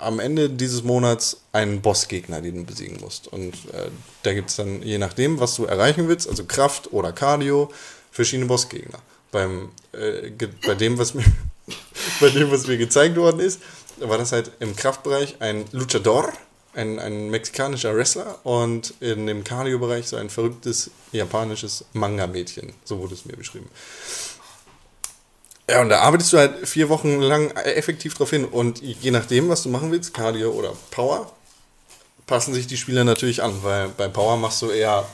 [0.00, 3.28] am Ende dieses Monats einen Bossgegner, den du besiegen musst.
[3.28, 3.88] Und äh,
[4.24, 7.70] da gibt es dann, je nachdem, was du erreichen willst, also Kraft oder Cardio,
[8.10, 8.98] verschiedene Bossgegner.
[9.30, 10.32] Beim, äh,
[10.66, 11.24] bei, dem, was mir,
[12.20, 13.60] bei dem, was mir gezeigt worden ist,
[14.00, 16.32] war das halt im Kraftbereich ein Luchador,
[16.74, 22.72] ein, ein mexikanischer Wrestler und in dem Cardio-Bereich so ein verrücktes japanisches Manga-Mädchen.
[22.82, 23.68] So wurde es mir beschrieben.
[25.68, 28.44] Ja, und da arbeitest du halt vier Wochen lang effektiv drauf hin.
[28.44, 31.32] Und je nachdem, was du machen willst, Cardio oder Power,
[32.26, 35.06] passen sich die Spieler natürlich an, weil bei Power machst du eher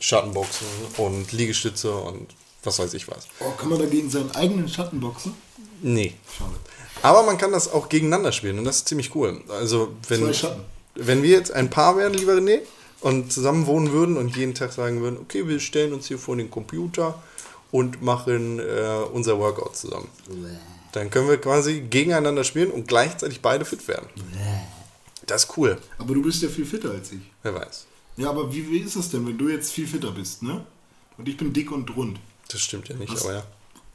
[0.00, 0.66] Schattenboxen
[0.96, 2.28] und Liegestütze und
[2.62, 3.26] was weiß ich was.
[3.40, 5.34] Oh, kann man dagegen seinen eigenen Schatten boxen?
[5.82, 6.14] Nee.
[6.36, 6.56] Schade.
[7.02, 9.42] Aber man kann das auch gegeneinander spielen und das ist ziemlich cool.
[9.48, 10.62] Also wenn, Zwei Schatten.
[10.94, 12.60] wenn wir jetzt ein Paar wären, lieber René,
[13.00, 16.36] und zusammen wohnen würden und jeden Tag sagen würden, okay, wir stellen uns hier vor
[16.36, 17.22] den Computer
[17.74, 18.62] und machen äh,
[19.12, 20.06] unser Workout zusammen.
[20.92, 24.06] Dann können wir quasi gegeneinander spielen und gleichzeitig beide fit werden.
[25.26, 25.76] Das ist cool.
[25.98, 27.22] Aber du bist ja viel fitter als ich.
[27.42, 27.86] Wer weiß.
[28.16, 30.64] Ja, aber wie, wie ist es denn, wenn du jetzt viel fitter bist, ne?
[31.18, 32.20] Und ich bin dick und rund.
[32.48, 33.24] Das stimmt ja nicht, Was?
[33.24, 33.42] aber ja.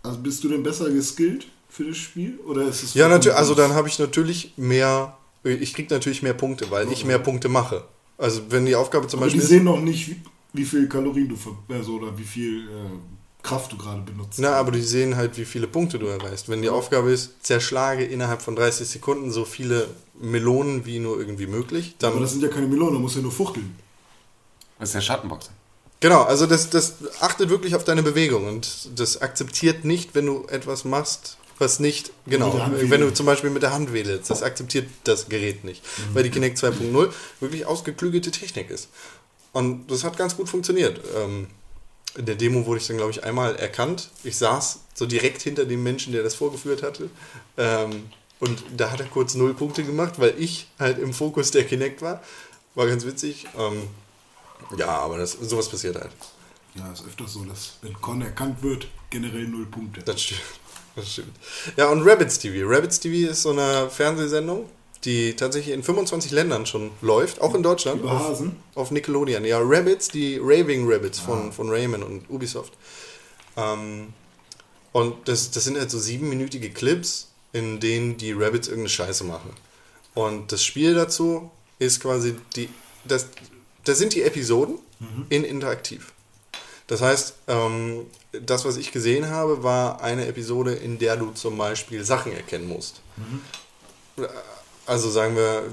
[0.03, 2.37] Also bist du denn besser geskillt für das Spiel?
[2.45, 6.33] Oder ist es Ja, natürlich, also dann habe ich natürlich mehr, ich krieg natürlich mehr
[6.33, 7.85] Punkte, weil ich mehr Punkte mache.
[8.17, 10.89] Also wenn die Aufgabe zum Aber die Beispiel ist, sehen noch nicht, wie, wie viel
[10.89, 14.39] Kalorien du ver also, oder wie viel äh, Kraft du gerade benutzt.
[14.39, 16.49] na, aber die sehen halt, wie viele Punkte du erreichst.
[16.49, 19.87] Wenn die Aufgabe ist, zerschlage innerhalb von 30 Sekunden so viele
[20.19, 23.19] Melonen wie nur irgendwie möglich, dann aber das sind ja keine Melonen, da musst du
[23.19, 23.75] ja nur fuchteln.
[24.77, 25.53] Das ist ja Schattenboxen.
[26.01, 30.45] Genau, also das, das achtet wirklich auf deine Bewegung und das akzeptiert nicht, wenn du
[30.47, 34.87] etwas machst, was nicht, genau, wenn du zum Beispiel mit der Hand wedelst, das akzeptiert
[35.03, 37.09] das Gerät nicht, weil die Kinect 2.0
[37.41, 38.87] wirklich ausgeklügelte Technik ist.
[39.51, 41.01] Und das hat ganz gut funktioniert.
[41.17, 41.47] Ähm,
[42.17, 44.09] in der Demo wurde ich dann, glaube ich, einmal erkannt.
[44.23, 47.09] Ich saß so direkt hinter dem Menschen, der das vorgeführt hatte.
[47.57, 51.65] Ähm, und da hat er kurz null Punkte gemacht, weil ich halt im Fokus der
[51.65, 52.23] Kinect war.
[52.75, 53.45] War ganz witzig.
[53.57, 53.83] Ähm,
[54.77, 56.11] ja, aber das, sowas passiert halt.
[56.75, 60.01] Ja, ist öfters so, dass wenn Con erkannt wird, generell null Punkte.
[60.01, 60.41] Das stimmt.
[60.95, 61.35] Das stimmt.
[61.77, 62.67] Ja, und Rabbits TV.
[62.67, 64.69] Rabbits TV ist so eine Fernsehsendung,
[65.05, 68.01] die tatsächlich in 25 Ländern schon läuft, auch in Deutschland.
[68.01, 68.43] Über auf,
[68.75, 69.45] auf Nickelodeon.
[69.45, 72.73] Ja, Rabbits, die Raving Rabbits von, von Rayman und Ubisoft.
[73.55, 74.13] Ähm,
[74.91, 79.51] und das, das sind halt so siebenminütige Clips, in denen die Rabbits irgendeine Scheiße machen.
[80.15, 82.69] Und das Spiel dazu ist quasi die.
[83.05, 83.27] Das,
[83.85, 84.77] das sind die Episoden
[85.29, 86.11] in interaktiv.
[86.87, 91.57] Das heißt, ähm, das, was ich gesehen habe, war eine Episode, in der du zum
[91.57, 93.01] Beispiel Sachen erkennen musst.
[94.89, 95.63] Also sagen wir,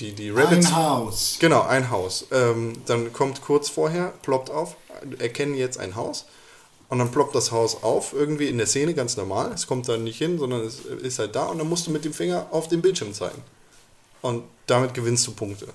[0.00, 0.66] die, die Rabbits.
[0.66, 1.36] Ein Haus.
[1.38, 2.26] Genau, ein Haus.
[2.32, 4.74] Ähm, dann kommt kurz vorher, ploppt auf,
[5.20, 6.26] erkennen jetzt ein Haus.
[6.88, 9.52] Und dann ploppt das Haus auf, irgendwie in der Szene ganz normal.
[9.54, 11.44] Es kommt dann nicht hin, sondern es ist halt da.
[11.44, 13.40] Und dann musst du mit dem Finger auf den Bildschirm zeigen.
[14.20, 15.68] Und damit gewinnst du Punkte.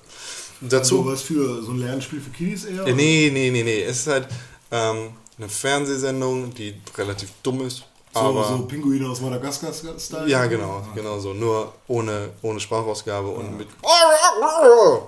[0.60, 0.96] Dazu.
[0.96, 2.86] So was für so ein Lernspiel für Kiddies eher?
[2.86, 3.82] Äh, Nee, nee, nee, nee.
[3.84, 4.28] Es ist halt
[4.70, 7.84] ähm, eine Fernsehsendung, die relativ dumm ist.
[8.16, 10.28] So, Aber so Pinguine aus Madagaskar-Style?
[10.28, 11.34] ja, genau, genau so.
[11.34, 13.68] Nur ohne, ohne Sprachausgabe und mit.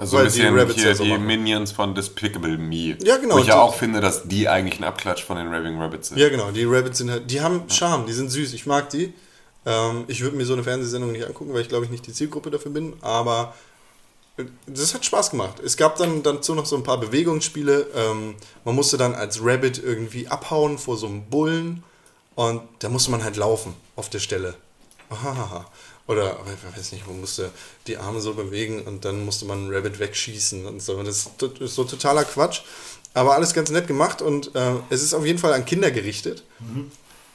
[0.01, 1.27] Also Weil ein die bisschen Rabbits hier ja so die machen.
[1.27, 2.97] Minions von Despicable Me.
[3.03, 5.49] Ja, genau, Wo ich ja die- auch finde, dass die eigentlich ein Abklatsch von den
[5.49, 6.18] Raving Rabbits sind.
[6.18, 6.51] Ja, genau.
[6.51, 7.31] Die Rabbits sind halt.
[7.31, 8.53] Die haben Charme, die sind süß.
[8.55, 9.12] Ich mag die.
[9.66, 12.12] Ähm, ich würde mir so eine Fernsehsendung nicht angucken, weil ich glaube ich nicht die
[12.12, 12.94] Zielgruppe dafür bin.
[13.01, 13.55] Aber
[14.38, 15.61] äh, das hat Spaß gemacht.
[15.64, 17.87] Es gab dann dazu noch so ein paar Bewegungsspiele.
[17.94, 21.83] Ähm, man musste dann als Rabbit irgendwie abhauen vor so einem Bullen.
[22.38, 24.55] Und da musste man halt laufen auf der Stelle.
[26.07, 27.51] Oder, ich weiß nicht, man musste
[27.88, 31.03] die Arme so bewegen und dann musste man einen Rabbit wegschießen und so.
[31.03, 32.61] Das, ist so totaler Quatsch.
[33.12, 36.44] Aber alles ganz nett gemacht und äh, es ist auf jeden Fall an Kinder gerichtet,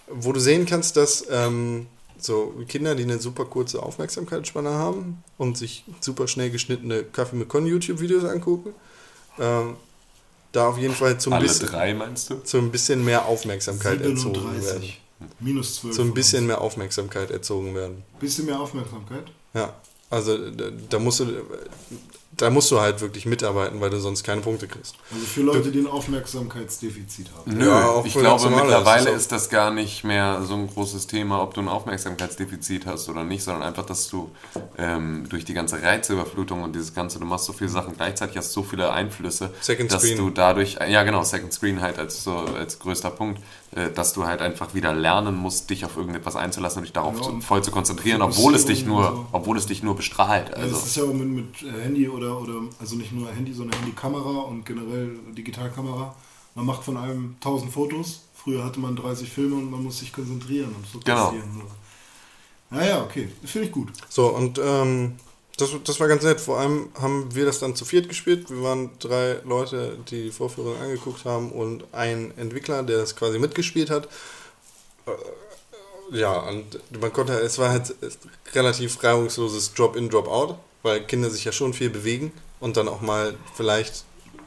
[0.08, 1.88] wo du sehen kannst, dass ähm,
[2.18, 7.50] so Kinder, die eine super kurze Aufmerksamkeitsspanne haben und sich super schnell geschnittene Kaffee mit
[7.50, 8.74] Con YouTube-Videos angucken,
[9.38, 9.76] ähm,
[10.54, 12.42] da auf jeden Fall zum Alle bisschen, drei, meinst du?
[12.44, 14.62] zu ein bisschen mehr Aufmerksamkeit erzogen werden.
[14.62, 15.02] 37.
[15.40, 15.96] Minus 12.
[15.96, 16.48] So ein bisschen uns.
[16.48, 18.04] mehr Aufmerksamkeit erzogen werden.
[18.20, 19.26] Bisschen mehr Aufmerksamkeit.
[19.54, 19.74] Ja,
[20.10, 21.26] also da, da musst du
[22.38, 24.96] da musst du halt wirklich mitarbeiten, weil du sonst keine Punkte kriegst.
[25.12, 27.58] Also für Leute, die ein Aufmerksamkeitsdefizit haben.
[27.58, 31.08] Nö, Ja, auch ich glaube mittlerweile ist ist das gar nicht mehr so ein großes
[31.08, 34.32] Thema, ob du ein Aufmerksamkeitsdefizit hast oder nicht, sondern einfach, dass du
[34.78, 38.52] ähm, durch die ganze Reizüberflutung und dieses ganze, du machst so viele Sachen gleichzeitig, hast
[38.52, 40.18] so viele Einflüsse, Second dass Screen.
[40.18, 43.40] du dadurch, ja genau, Second Screen halt als so als größter Punkt,
[43.96, 47.22] dass du halt einfach wieder lernen musst, dich auf irgendetwas einzulassen und dich darauf Ja,
[47.24, 49.26] zu, und voll zu konzentrieren, obwohl es dich nur, so.
[49.32, 50.50] obwohl es dich nur bestrahlt.
[50.50, 53.30] Ja, Also das ist ja auch mit, mit äh, Handy oder, oder, also nicht nur
[53.32, 56.16] Handy, sondern Handykamera und generell Digitalkamera.
[56.56, 58.22] Man macht von allem 1000 Fotos.
[58.36, 61.26] Früher hatte man 30 Filme und man muss sich konzentrieren und Genau.
[61.26, 61.62] fokussieren.
[62.70, 63.30] Naja, okay.
[63.46, 63.90] Finde ich gut.
[64.10, 65.14] So, und ähm,
[65.58, 66.42] das, das war ganz nett.
[66.42, 68.50] Vor allem haben wir das dann zu viert gespielt.
[68.50, 73.40] Wir waren drei Leute, die die Vorführung angeguckt haben und ein Entwickler, der das quasi
[73.40, 74.08] mitgespielt hat.
[75.06, 75.12] Äh,
[76.12, 77.96] Ja, und man konnte, es war halt
[78.54, 83.36] relativ reibungsloses Drop-in, Drop-out, weil Kinder sich ja schon viel bewegen und dann auch mal
[83.56, 84.06] vielleicht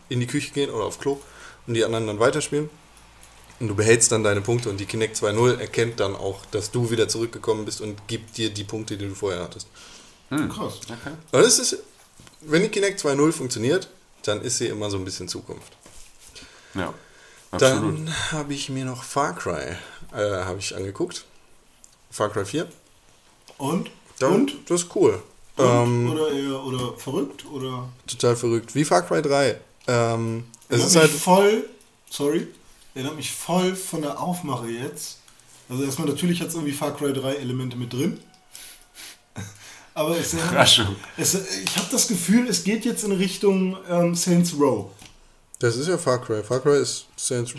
[0.08, 1.20] in die Küche gehen oder auf Klo
[1.66, 2.70] und die anderen dann weiterspielen.
[3.60, 6.90] Und du behältst dann deine Punkte und die Kinect 2.0 erkennt dann auch, dass du
[6.90, 9.68] wieder zurückgekommen bist und gibt dir die Punkte, die du vorher hattest.
[10.30, 10.80] Krass.
[10.84, 11.14] okay.
[11.32, 11.78] Aber das ist
[12.40, 13.88] wenn die Kinect 2.0 funktioniert,
[14.22, 15.72] dann ist sie immer so ein bisschen Zukunft.
[16.74, 16.92] Ja,
[17.50, 17.98] absolut.
[17.98, 19.76] Dann habe ich mir noch Far Cry
[20.12, 21.24] äh, habe ich angeguckt.
[22.10, 22.68] Far Cry 4.
[23.58, 23.90] Und?
[24.18, 24.70] Dann, Und?
[24.70, 25.22] Das ist cool.
[25.56, 25.66] Und?
[25.66, 27.44] Ähm, oder eher oder verrückt?
[27.50, 27.88] Oder?
[28.06, 28.74] total verrückt.
[28.74, 29.58] Wie Far Cry 3.
[29.88, 31.10] Ähm, es ist halt.
[31.10, 31.68] voll,
[32.10, 32.48] sorry,
[32.94, 35.18] erinnert mich voll von der Aufmache jetzt.
[35.68, 38.20] Also erstmal natürlich hat es irgendwie Far Cry 3 Elemente mit drin.
[39.96, 40.34] Aber es,
[41.16, 44.90] es, ich habe das Gefühl, es geht jetzt in Richtung ähm, Saints Row.
[45.58, 46.42] Das ist ja Far Cry.
[46.42, 47.54] Far Cry ist Saints,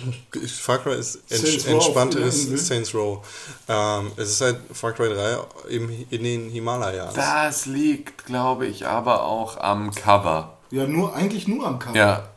[0.61, 2.67] Far Cry ist ents, Saints Row auf entspannteres.
[2.67, 3.25] Saints Row.
[3.67, 5.37] Ähm, es ist halt Far Cry 3
[5.69, 7.15] im, in den Himalayas.
[7.15, 10.57] Das liegt, glaube ich, aber auch am Cover.
[10.69, 11.97] Ja, nur eigentlich nur am Cover.
[11.97, 12.29] Ja,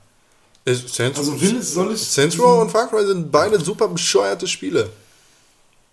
[0.65, 2.15] Ist Saints, Also will es, soll es.
[2.15, 4.89] Saints Row und Far Cry sind beide super bescheuerte Spiele.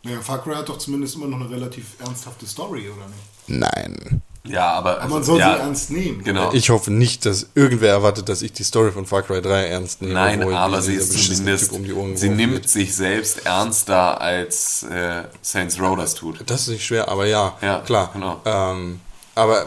[0.04, 3.28] Naja, Far Cry hat doch zumindest immer noch eine relativ ernsthafte Story, oder nicht?
[3.48, 4.22] Nein.
[4.46, 4.98] ja, aber.
[5.02, 6.24] Aber man also, soll ja, sie ernst nehmen.
[6.24, 6.54] Genau.
[6.54, 10.02] Ich hoffe nicht, dass irgendwer erwartet, dass ich die Story von Far Cry 3 ernst
[10.02, 10.14] nehme.
[10.14, 11.66] Nein, aber sie ist zumindest.
[11.70, 12.70] Typ um die Ohren sie nimmt wird.
[12.70, 16.42] sich selbst ernster als äh, Saints Row das tut.
[16.46, 18.12] Das ist nicht schwer, aber ja, Ja, klar.
[18.14, 18.42] genau.
[18.46, 19.02] Ähm,
[19.36, 19.66] aber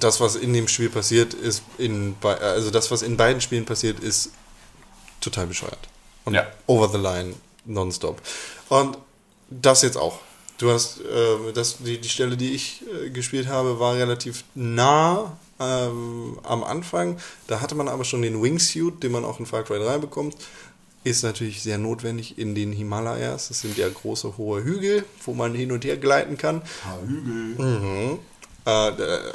[0.00, 4.00] das, was in dem Spiel passiert, ist in also das, was in beiden Spielen passiert,
[4.00, 4.30] ist
[5.20, 5.78] total bescheuert.
[6.24, 6.46] Und Ja.
[6.66, 8.22] over the line, nonstop.
[8.68, 8.96] Und
[9.60, 10.18] das jetzt auch.
[10.58, 15.36] Du hast äh, das, die, die Stelle, die ich äh, gespielt habe, war relativ nah
[15.58, 17.18] ähm, am Anfang.
[17.46, 20.36] Da hatte man aber schon den Wingsuit, den man auch in Far Cry 3 bekommt.
[21.04, 23.48] Ist natürlich sehr notwendig in den Himalayas.
[23.48, 26.62] Das sind ja große, hohe Hügel, wo man hin und her gleiten kann.
[26.82, 27.56] Paar Hügel.
[27.58, 28.18] Mhm.
[28.64, 29.32] Äh, äh,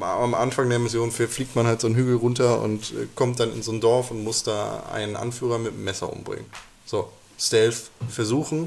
[0.00, 3.52] am Anfang der Mission fliegt man halt so einen Hügel runter und äh, kommt dann
[3.52, 6.46] in so ein Dorf und muss da einen Anführer mit einem Messer umbringen.
[6.84, 8.66] So, Stealth versuchen,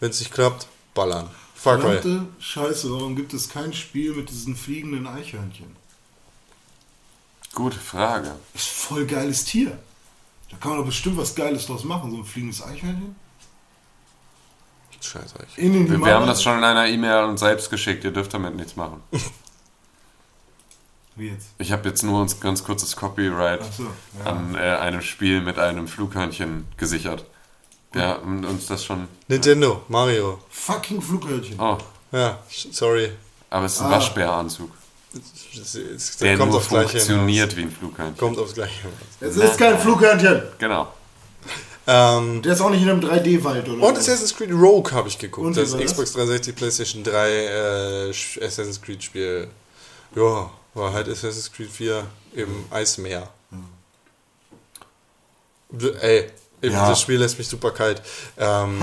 [0.00, 1.28] wenn es nicht klappt, ballern.
[1.54, 1.98] Far Cry.
[2.00, 5.74] Verdammte Scheiße, warum gibt es kein Spiel mit diesen fliegenden Eichhörnchen?
[7.54, 8.36] Gute Frage.
[8.54, 9.78] Ist voll geiles Tier.
[10.50, 13.16] Da kann man doch bestimmt was Geiles draus machen, so ein fliegendes Eichhörnchen.
[15.00, 15.34] Scheiße.
[15.48, 15.58] Ich.
[15.58, 18.10] In den Wir, wir haben das schon in einer E-Mail an uns selbst geschickt, ihr
[18.10, 19.02] dürft damit nichts machen.
[21.16, 21.48] Wie jetzt?
[21.58, 23.84] Ich habe jetzt nur uns ganz kurzes Copyright so,
[24.22, 24.30] ja.
[24.30, 27.24] an äh, einem Spiel mit einem Flughörnchen gesichert.
[27.96, 29.08] Wir haben uns das schon.
[29.28, 30.38] Nintendo, Mario.
[30.50, 31.58] Fucking Flughörnchen.
[31.58, 31.78] Oh,
[32.12, 32.38] Ja,
[32.70, 33.12] sorry.
[33.50, 33.90] aber es ist ein Ah.
[33.92, 34.70] Waschbäranzug,
[35.14, 38.04] Es, es, der kommt nur aufs Gleiche funktioniert wie ein Flughörnchen.
[38.14, 38.18] hinaus.
[38.18, 38.96] Kommt aufs Gleiche hinaus.
[39.20, 40.42] Es ist kein Flughörnchen.
[40.58, 40.92] Genau.
[41.88, 43.86] Ähm, Der ist auch nicht in einem 3D-Wald, oder?
[43.86, 45.46] und Assassin's Creed Rogue habe ich geguckt.
[45.46, 45.80] Und das das?
[45.80, 48.10] Xbox 360, PlayStation 3 äh,
[48.44, 49.48] Assassin's Creed Spiel.
[50.16, 52.04] Ja, war halt Assassin's Creed 4
[52.34, 53.28] im Eismeer.
[55.70, 56.30] D- Ey,
[56.62, 56.88] Ja.
[56.88, 58.02] das Spiel lässt mich super kalt.
[58.38, 58.78] Ähm,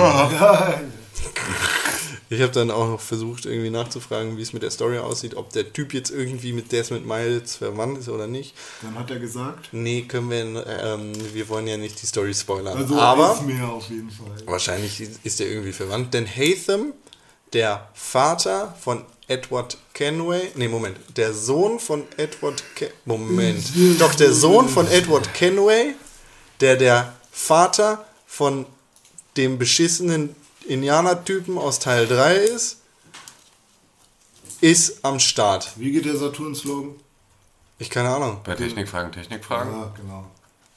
[2.29, 5.51] ich habe dann auch noch versucht, irgendwie nachzufragen, wie es mit der Story aussieht, ob
[5.51, 8.55] der Typ jetzt irgendwie mit Desmond Miles verwandt ist oder nicht.
[8.81, 9.69] Dann hat er gesagt.
[9.71, 12.77] Nee, können wir, ähm, wir wollen ja nicht die Story spoilern.
[12.77, 14.31] Also Aber Eismeer auf jeden Fall.
[14.45, 16.93] Wahrscheinlich ist er irgendwie verwandt, denn Hatham,
[17.53, 23.63] der Vater von Edward Kenway, nee, Moment, der Sohn von Edward Ken, Moment,
[23.99, 25.95] doch der Sohn von Edward Kenway,
[26.59, 28.65] der der Vater von
[29.35, 30.35] dem beschissenen
[30.67, 32.77] Indianertypen aus Teil 3 ist,
[34.61, 35.71] ist am Start.
[35.75, 36.95] Wie geht der Saturn-Slogan?
[37.79, 38.39] Ich keine Ahnung.
[38.45, 39.73] Bei Technikfragen, Technikfragen.
[39.73, 40.25] Ja, genau.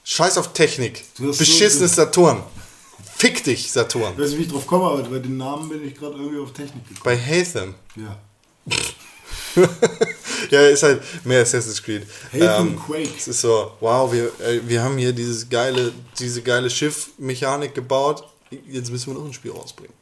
[0.03, 1.05] Scheiß auf Technik.
[1.11, 2.43] Hast so- Beschissenes Saturn.
[3.17, 4.13] Fick dich, Saturn.
[4.15, 6.39] Ich weiß nicht, wie ich drauf komme, aber bei den Namen bin ich gerade irgendwie
[6.41, 7.01] auf Technik gekommen.
[7.05, 7.75] Bei Hatham.
[7.97, 8.19] Ja.
[10.51, 12.07] Ja, ist halt mehr Assassin's Creed.
[12.33, 13.11] Haven Quake.
[13.17, 18.25] Es ist so, wow, wir, äh, wir haben hier dieses geile, diese geile Schiffmechanik gebaut.
[18.69, 19.95] Jetzt müssen wir noch ein Spiel rausbringen.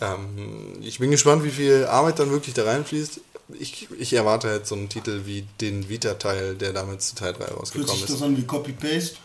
[0.00, 3.20] Ähm, ich bin gespannt, wie viel Arbeit dann wirklich da reinfließt.
[3.58, 7.44] Ich, ich erwarte halt so einen Titel wie den Vita-Teil, der damals zu Teil 3
[7.44, 8.22] Fühlt rausgekommen sich das ist.
[8.22, 9.16] an wie Copy-Paste?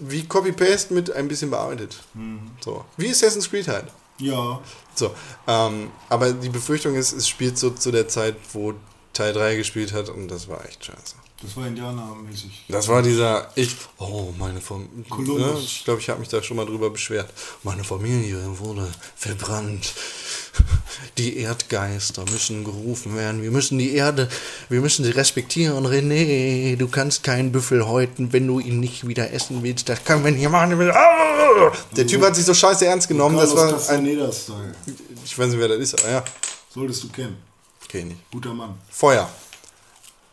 [0.00, 1.96] Wie Copy-Paste mit ein bisschen bearbeitet.
[2.14, 2.50] Mhm.
[2.64, 2.84] So.
[2.96, 3.86] Wie Assassin's Creed halt.
[4.20, 4.60] Ja.
[4.94, 5.14] So,
[5.46, 8.74] ähm, aber die Befürchtung ist, es spielt so zu der Zeit, wo
[9.12, 11.16] Teil 3 gespielt hat und das war echt scheiße.
[11.40, 12.64] Das war Indianermäßig.
[12.68, 15.04] Das war dieser, ich, oh, meine Familie,
[15.38, 17.32] ne, ich glaube, ich habe mich da schon mal drüber beschwert.
[17.62, 19.92] Meine Familie wurde verbrannt.
[21.16, 23.42] Die Erdgeister müssen gerufen werden.
[23.42, 24.28] Wir müssen die Erde,
[24.68, 25.86] wir müssen sie respektieren.
[25.86, 29.88] René, du kannst keinen Büffel häuten, wenn du ihn nicht wieder essen willst.
[29.88, 30.72] Das kann man hier machen.
[30.90, 31.72] Ah!
[31.96, 33.36] Der Typ hat sich so scheiße ernst genommen.
[33.36, 36.24] Das war ein, ich weiß nicht, wer das ist, aber ja,
[36.74, 37.36] Solltest du kennen.
[37.84, 38.30] okay, nicht.
[38.32, 38.74] Guter Mann.
[38.90, 39.28] Feuer.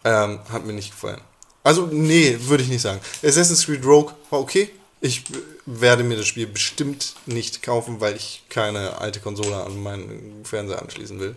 [0.06, 1.20] Ähm, hat mir nicht gefallen.
[1.64, 3.02] Also, nee, würde ich nicht sagen.
[3.24, 4.70] Assassin's Creed Rogue war okay.
[5.02, 9.82] Ich äh, werde mir das Spiel bestimmt nicht kaufen, weil ich keine alte Konsole an
[9.82, 11.36] meinen Fernseher anschließen will.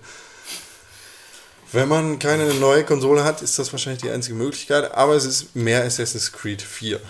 [1.72, 5.56] Wenn man keine neue Konsole hat, ist das wahrscheinlich die einzige Möglichkeit, aber es ist
[5.56, 7.00] mehr Assassin's Creed 4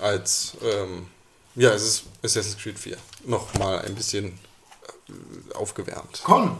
[0.00, 1.06] als, ähm,
[1.54, 2.96] ja, es ist Assassin's Creed 4.
[3.26, 4.38] Nochmal ein bisschen
[5.08, 6.20] äh, aufgewärmt.
[6.24, 6.56] Con,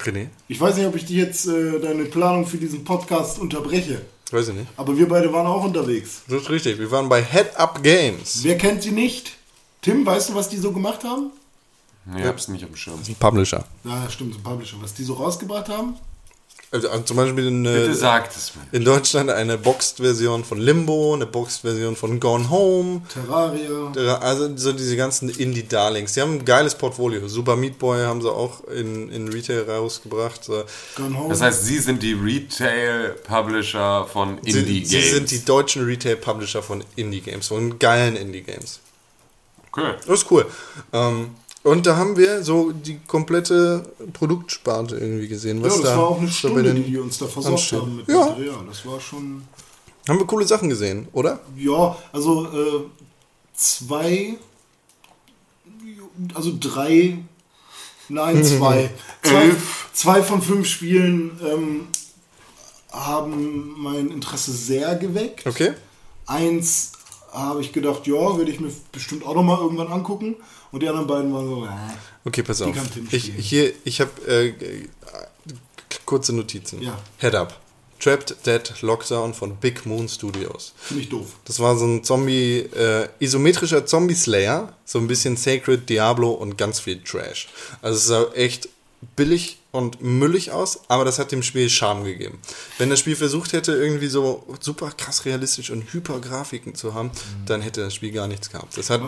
[0.00, 0.28] René?
[0.48, 4.48] ich weiß nicht, ob ich dir jetzt äh, deine Planung für diesen Podcast unterbreche, Weiß
[4.48, 4.66] ich nicht.
[4.76, 6.22] aber wir beide waren auch unterwegs.
[6.28, 6.78] Das ist richtig.
[6.78, 8.40] Wir waren bei Head Up Games.
[8.42, 9.32] Wer kennt sie nicht?
[9.82, 11.30] Tim, weißt du, was die so gemacht haben?
[12.16, 13.00] Ich hab's nicht auf dem Schirm.
[13.06, 13.64] Ein Publisher.
[13.84, 14.76] Ja, stimmt, so ein Publisher.
[14.80, 15.94] Was die so rausgebracht haben?
[16.72, 18.62] Also, also zum Beispiel in, Bitte äh, sagt es mir.
[18.76, 23.02] in Deutschland eine Boxed-Version von Limbo, eine Boxed-Version von Gone Home.
[23.12, 24.18] Terraria.
[24.18, 26.14] Also so diese ganzen Indie-Darlings.
[26.14, 27.28] Die haben ein geiles Portfolio.
[27.28, 30.42] Super Meat Boy haben sie auch in, in Retail rausgebracht.
[30.42, 30.64] So.
[30.96, 31.28] Gone Home.
[31.28, 34.88] Das heißt, Sie sind die Retail-Publisher von Sie, Indie-Games.
[34.90, 38.80] sie sind die deutschen Retail-Publisher von Indie-Games, von geilen Indie-Games.
[39.72, 39.92] Okay.
[40.06, 40.46] Das ist cool.
[40.92, 41.30] Ähm,
[41.66, 45.58] und da haben wir so die komplette Produktsparte irgendwie gesehen.
[45.58, 47.80] ja, Was das da war auch eine Stunde, die die uns da versorgt ansteht.
[47.80, 48.26] haben mit Ja.
[48.26, 48.64] Material.
[48.68, 49.42] Das war schon...
[50.08, 51.40] Haben wir coole Sachen gesehen, oder?
[51.56, 52.84] Ja, also äh,
[53.54, 54.38] zwei,
[56.34, 57.18] also drei,
[58.08, 58.90] nein, zwei.
[59.22, 59.88] zwei, Elf.
[59.92, 61.88] zwei von fünf Spielen ähm,
[62.92, 65.44] haben mein Interesse sehr geweckt.
[65.46, 65.72] Okay.
[66.26, 66.92] Eins
[67.32, 70.36] habe ich gedacht, ja, werde ich mir bestimmt auch noch mal irgendwann angucken.
[70.76, 71.68] Und die anderen beiden waren so, äh.
[72.26, 72.76] Okay, pass auf.
[73.10, 74.52] Ich, hier, ich habe äh,
[76.04, 76.82] kurze Notizen.
[76.82, 76.98] Ja.
[77.16, 77.58] Head Up.
[77.98, 80.74] Trapped Dead Lockdown von Big Moon Studios.
[80.76, 81.28] Finde ich doof.
[81.46, 86.78] Das war so ein Zombie, äh, isometrischer Zombie-Slayer, so ein bisschen Sacred Diablo und ganz
[86.78, 87.48] viel Trash.
[87.80, 88.68] Also es sah echt
[89.16, 92.38] billig und müllig aus, aber das hat dem Spiel Charme gegeben.
[92.76, 97.10] Wenn das Spiel versucht hätte, irgendwie so super krass realistisch und Hypergrafiken zu haben,
[97.46, 98.76] dann hätte das Spiel gar nichts gehabt.
[98.76, 99.00] Das hat,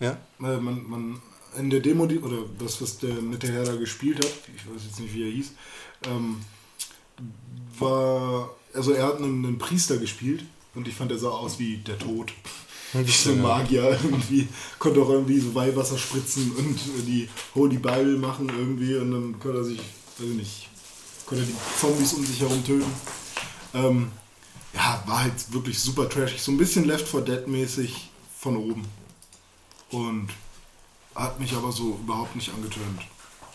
[0.00, 1.20] ja, man, man,
[1.58, 4.82] in der Demo, die, oder das, was der nette Herr da gespielt hat, ich weiß
[4.84, 5.52] jetzt nicht, wie er hieß,
[6.08, 6.36] ähm,
[7.78, 11.78] war, also er hat einen, einen Priester gespielt und ich fand, er sah aus wie
[11.78, 12.32] der Tod.
[13.04, 18.48] So ein Magier irgendwie, konnte auch irgendwie so Weihwasser spritzen und die Holy Bible machen
[18.48, 20.68] irgendwie und dann konnte er sich, weiß ich nicht,
[21.26, 22.90] konnte er die Zombies um sich herum töten.
[23.74, 24.12] Ähm,
[24.72, 28.84] ja, war halt wirklich super trashig, so ein bisschen Left 4 Dead mäßig von oben.
[29.96, 30.28] Und
[31.14, 33.00] hat mich aber so überhaupt nicht angetönt.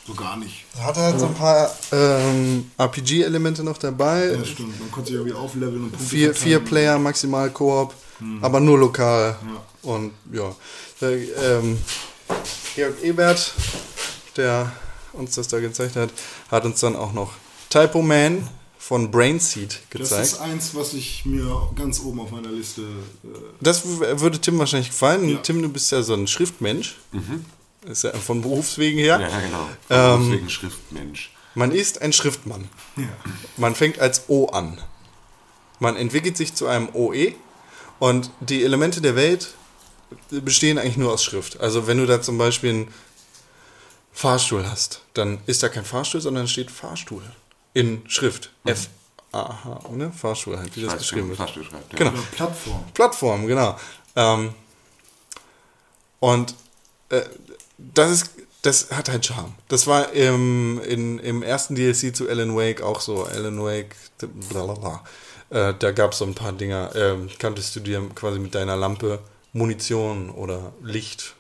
[0.08, 0.66] So gar nicht.
[0.80, 4.32] Hat halt so ein paar ähm, RPG-Elemente noch dabei.
[4.32, 4.80] Ja, stimmt.
[4.80, 6.60] Man konnte sich irgendwie aufleveln und Punkte Vier, vier.
[6.60, 7.94] Player maximal Koop,
[8.42, 9.38] aber nur lokal.
[9.46, 9.90] Ja.
[9.92, 10.56] Und ja,
[11.00, 11.78] der, ähm,
[12.76, 13.54] Georg Ebert,
[14.38, 14.72] der
[15.14, 16.10] uns das da gezeigt hat,
[16.50, 17.34] hat uns dann auch noch
[17.70, 18.48] Typo Man
[18.84, 20.26] von Brainseed Das gezeigt.
[20.26, 22.82] ist eins, was ich mir ganz oben auf meiner Liste.
[22.82, 23.28] Äh,
[23.62, 25.30] Das würde Tim wahrscheinlich gefallen.
[25.30, 25.38] Ja.
[25.38, 26.96] Tim, du bist ja so ein Schriftmensch.
[27.86, 29.20] Ist ja von Berufswegen her.
[29.22, 29.70] Ja, genau.
[30.18, 31.32] Ähm, Deswegen Schriftmensch.
[31.54, 32.68] Man ist ein Schriftmann.
[32.98, 33.04] ja.
[33.58, 34.80] Man fängt als O an.
[35.80, 37.34] Man entwickelt sich zu einem OE
[38.00, 39.54] und die Elemente der Welt
[40.32, 41.60] bestehen eigentlich nur aus Schrift.
[41.60, 42.94] Also wenn du da zum Beispiel einen
[44.12, 47.22] Fahrstuhl hast, dann ist da kein Fahrstuhl, sondern steht Fahrstuhl
[47.74, 48.52] in Schrift.
[48.66, 48.90] F.
[49.34, 50.12] A H, ne?
[50.12, 51.38] Fahrstuhl halt, wie das geschrieben wird.
[51.38, 52.00] Fahrstuhl schreibt, ja.
[52.00, 52.12] Genau.
[52.12, 52.84] Oder Plattform.
[52.94, 53.80] Plattform, genau.
[54.16, 54.54] Ähm,
[56.20, 56.56] und
[57.10, 57.22] äh,
[57.78, 58.30] das ist,
[58.62, 59.54] das hat halt Charme.
[59.70, 63.24] Das war im, in, im ersten DLC zu Alan Wake auch so.
[63.24, 63.96] Alan Wake,
[64.50, 65.04] blablabla.
[65.50, 66.92] Äh, da gab es so ein paar Dinger.
[66.96, 69.20] Ähm, konntest du dir quasi mit deiner Lampe
[69.54, 71.36] Munition oder Licht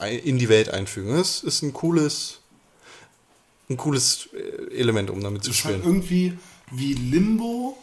[0.00, 1.16] in die Welt einfügen.
[1.16, 2.39] Das ist ein cooles,
[3.70, 5.94] ein cooles äh, Element, um damit zu Das ist halt spielen.
[5.94, 6.32] irgendwie
[6.72, 7.78] wie Limbo.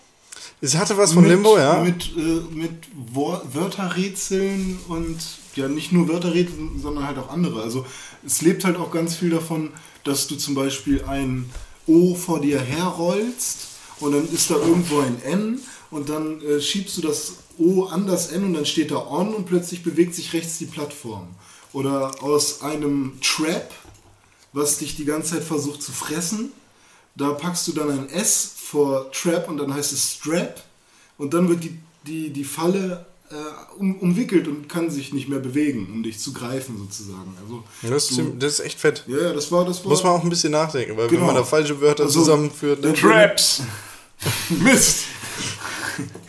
[0.61, 1.81] Es hatte was von mit, Limbo, ja.
[1.83, 2.71] Mit, äh, mit
[3.13, 5.17] Wörterrätseln und
[5.55, 7.61] ja, nicht nur Wörterrätsel, sondern halt auch andere.
[7.61, 7.85] Also
[8.25, 9.71] es lebt halt auch ganz viel davon,
[10.03, 11.49] dass du zum Beispiel ein
[11.85, 13.67] O vor dir herrollst
[13.99, 18.07] und dann ist da irgendwo ein N und dann äh, schiebst du das O an
[18.07, 21.27] das N und dann steht da On und plötzlich bewegt sich rechts die Plattform.
[21.73, 23.71] Oder aus einem Trap,
[24.57, 26.51] was dich die ganze Zeit versucht zu fressen,
[27.15, 30.61] da packst du dann ein S vor Trap und dann heißt es Strap
[31.17, 33.35] und dann wird die, die, die Falle äh,
[33.77, 37.35] um, umwickelt und kann sich nicht mehr bewegen, um dich zu greifen sozusagen.
[37.43, 39.03] Also, Das ist, du, das ist echt fett.
[39.07, 39.89] ja, ja, das war, das war.
[39.89, 41.25] Muss man auch ein bisschen nachdenken, weil wenn Genau.
[41.27, 42.83] man da falsche Wörter Also, zusammenführt.
[42.97, 43.61] Traps!
[44.49, 45.05] Mist!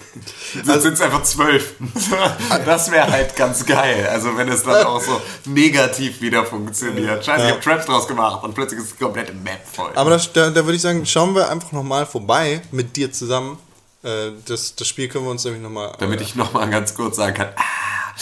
[0.66, 1.74] Dann sind es einfach zwölf.
[2.64, 4.08] Das wäre halt ganz geil.
[4.10, 7.24] Also wenn es dann auch so negativ wieder funktioniert.
[7.24, 9.90] Scheiße, ich habe Traps draus gemacht und plötzlich ist die komplette Map voll.
[9.94, 13.58] Aber das, da, da würde ich sagen, schauen wir einfach nochmal vorbei mit dir zusammen.
[14.02, 15.92] Äh, das, das Spiel können wir uns nämlich nochmal.
[15.98, 18.14] Damit ich nochmal ganz kurz sagen kann, ah,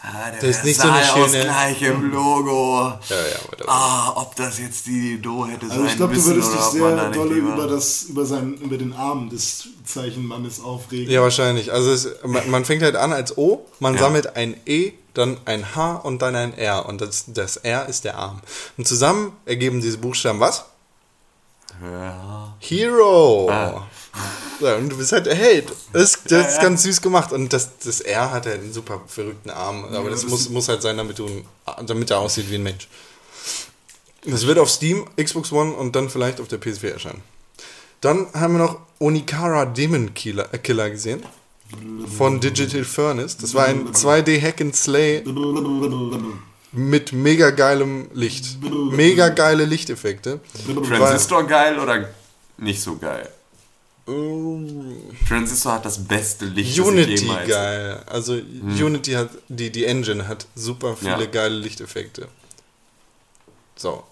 [0.00, 2.92] Ah, der Das ist nicht so eine schöne- Versailles-Ausgleich im Logo.
[3.08, 3.64] Ja, ja.
[3.66, 6.80] Ah, ob das jetzt die Do hätte sein Also ich glaube, du müssen würdest dich
[6.80, 10.60] oder ob man da sehr lieber- über, das, über, sein, über den Arm des Zeichenmannes
[10.62, 11.12] aufregen.
[11.12, 11.72] Ja, wahrscheinlich.
[11.72, 14.00] Also es, man, man fängt halt an als O, man Ja.
[14.00, 16.86] sammelt ein E, dann ein H und dann ein R.
[16.86, 18.40] Und das, das R ist der Arm.
[18.76, 20.64] Und zusammen ergeben diese Buchstaben was?
[21.82, 22.56] Ja.
[22.60, 23.48] Hero.
[23.50, 23.86] Ah.
[24.60, 25.66] Ja, und du bist halt der Held.
[25.92, 27.32] Das, das ist ganz süß gemacht.
[27.32, 29.84] Und das, das R hat halt einen super verrückten Arm.
[29.84, 31.28] Aber das, das muss, muss halt sein, damit, du,
[31.86, 32.88] damit er aussieht wie ein Mensch.
[34.24, 37.22] Das wird auf Steam, Xbox One und dann vielleicht auf der PS4 erscheinen.
[38.00, 41.22] Dann haben wir noch Onikara Demon Killer, äh, Killer gesehen.
[42.16, 43.36] Von Digital Furnace.
[43.36, 45.22] Das war ein 2D Hack and Slay
[46.72, 48.58] mit mega geilem Licht.
[48.62, 50.40] Mega geile Lichteffekte.
[50.86, 52.08] Transistor geil oder
[52.58, 53.28] nicht so geil?
[55.28, 57.48] Transistor hat das beste Licht, das ich Unity jemals...
[57.48, 58.02] geil.
[58.06, 61.26] Also Unity hat, die, die Engine hat super viele Ja.
[61.26, 62.28] geile Lichteffekte.
[63.76, 64.04] So.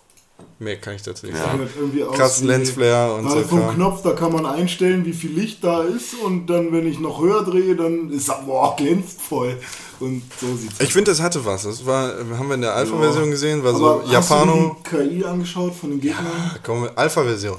[0.59, 1.45] Mehr kann ich dazu nicht Ja.
[1.45, 1.69] sagen.
[2.15, 3.49] Krass Lensflare und Weil so.
[3.49, 3.75] vom Kram.
[3.75, 7.21] Knopf, da kann man einstellen, wie viel Licht da ist und dann, wenn ich noch
[7.21, 9.59] höher drehe, dann ist er, boah, glänzt voll.
[10.01, 11.65] Und so sieht's Ich finde, das hatte was.
[11.65, 12.09] Das war,
[12.39, 14.77] haben wir in der Alpha-Version gesehen, war so Aber hast Japano.
[14.93, 16.25] du die KI angeschaut von den Gegnern?
[16.63, 17.59] Kommen wir- Alpha-Version.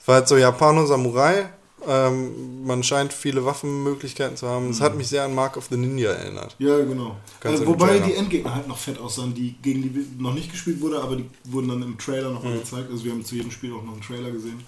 [0.00, 1.48] Es war halt so Japano-Samurai.
[1.86, 4.70] Ähm, man scheint viele Waffenmöglichkeiten zu haben.
[4.70, 4.84] Es Mhm.
[4.84, 6.54] hat mich sehr an Mark of the Ninja erinnert.
[6.58, 7.16] Ja, genau.
[7.44, 11.02] Im wobei die Endgegner halt noch fett aussahen, die gegen die noch nicht gespielt wurde,
[11.02, 12.34] aber die wurden dann im Trailer Mhm.
[12.34, 12.90] nochmal gezeigt.
[12.90, 14.62] Also wir haben zu jedem Spiel auch noch einen Trailer gesehen.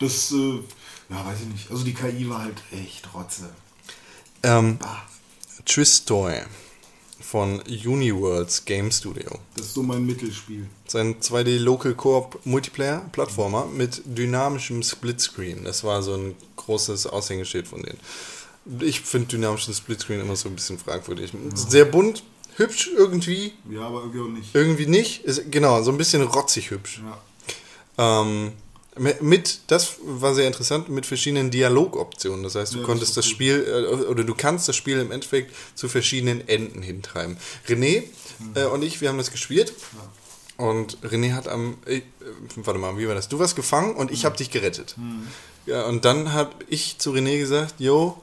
[0.00, 0.54] Das, äh,
[1.10, 1.70] ja, weiß ich nicht.
[1.70, 3.50] Also die KI war halt echt Rotze.
[4.42, 5.02] Ähm, Bah,
[5.66, 6.40] Twistoy
[7.30, 9.30] von Uniworlds Game Studio.
[9.56, 10.66] das ist so mein Mittelspiel.
[10.88, 15.62] Sein 2D Local Coop Multiplayer Plattformer mit dynamischem Splitscreen.
[15.62, 18.00] Das war so ein großes Aushängeschild von denen.
[18.80, 21.32] Ich finde dynamischen Splitscreen immer so ein bisschen fragwürdig.
[21.54, 22.24] Sehr bunt,
[22.56, 24.52] hübsch irgendwie, Ja, aber irgendwie auch nicht.
[24.52, 25.22] irgendwie nicht.
[25.24, 27.00] Ist, genau, so ein bisschen rotzig hübsch.
[27.96, 28.22] Ja.
[28.22, 28.52] Ähm,
[29.20, 32.42] mit, das war sehr interessant, mit verschiedenen Dialogoptionen.
[32.42, 33.32] Das heißt, du Ja, das konntest das gut.
[33.32, 37.36] Spiel, äh, oder du kannst das Spiel im Endeffekt zu verschiedenen Enden hintreiben.
[37.66, 38.04] René
[38.38, 38.52] Mhm.
[38.56, 39.72] äh, und ich, wir haben das gespielt.
[40.56, 42.02] Und René hat am, äh,
[42.56, 43.28] warte mal, wie war das?
[43.28, 44.14] Du warst gefangen und Mhm.
[44.14, 44.94] ich habe dich gerettet.
[45.66, 48.20] Ja, und dann habe ich zu René gesagt, jo,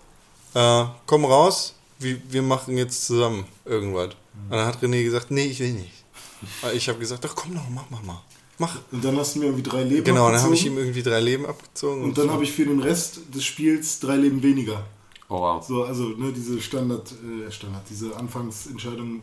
[0.54, 4.10] äh, komm raus, wir, wir machen jetzt zusammen irgendwas.
[4.10, 4.52] Mhm.
[4.52, 5.92] Und dann hat René gesagt, nee, ich will nicht.
[6.76, 8.22] Ich habe gesagt, ach komm doch, mach, mach mal.
[8.60, 8.78] Mach.
[8.92, 10.78] Und dann hast du mir irgendwie drei Leben Genau, dann habe ich abgezogen.
[10.78, 12.04] ihm irgendwie drei Leben abgezogen.
[12.04, 14.84] Und dann habe ich für den Rest des Spiels drei Leben weniger.
[15.30, 15.66] Oh, wow.
[15.66, 19.22] So, also ne, diese Standard, äh, Standard, diese Anfangsentscheidung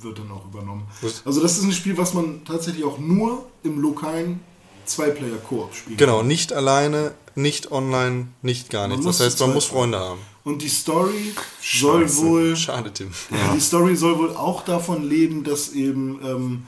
[0.00, 0.86] wird dann auch übernommen.
[1.02, 1.22] Was?
[1.24, 4.40] Also das ist ein Spiel, was man tatsächlich auch nur im lokalen
[4.86, 5.98] Zwei-Player-Koop spielt.
[5.98, 9.04] Genau, nicht alleine, nicht online, nicht gar nichts.
[9.04, 10.20] Das heißt, man muss Freunde haben.
[10.44, 13.10] Und die Story soll wohl, Schade, Tim.
[13.54, 16.62] die Story soll wohl auch davon leben, dass eben ähm,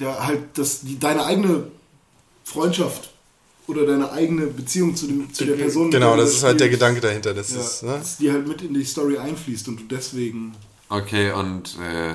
[0.00, 1.70] der halt, dass die, deine eigene
[2.44, 3.10] Freundschaft
[3.66, 5.90] oder deine eigene Beziehung zu, dem, zu der Person.
[5.90, 7.34] Genau, das ist halt der Gedanke dahinter.
[7.34, 7.92] Das Ja, ist, ne?
[7.98, 10.54] dass die halt mit in die Story einfließt und du deswegen
[10.88, 12.14] Okay, und äh,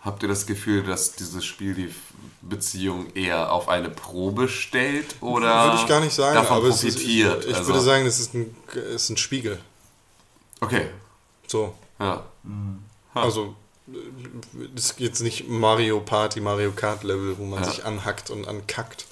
[0.00, 1.88] habt ihr das Gefühl, dass dieses Spiel die
[2.40, 6.82] Beziehung eher auf eine Probe stellt oder Würde ich gar nicht sagen, davon aber es
[6.82, 7.44] ist, profitiert?
[7.44, 8.52] ich, ich Also- würde sagen, es ist ein,
[8.94, 9.60] ist ein Spiegel.
[10.60, 10.86] Okay,
[11.46, 11.72] So.
[12.00, 12.24] ja.
[13.14, 13.48] Also, äh,
[14.74, 17.68] das ist jetzt nicht Mario Party, Mario Kart Level, wo man Ja.
[17.70, 19.06] sich anhackt und ankackt.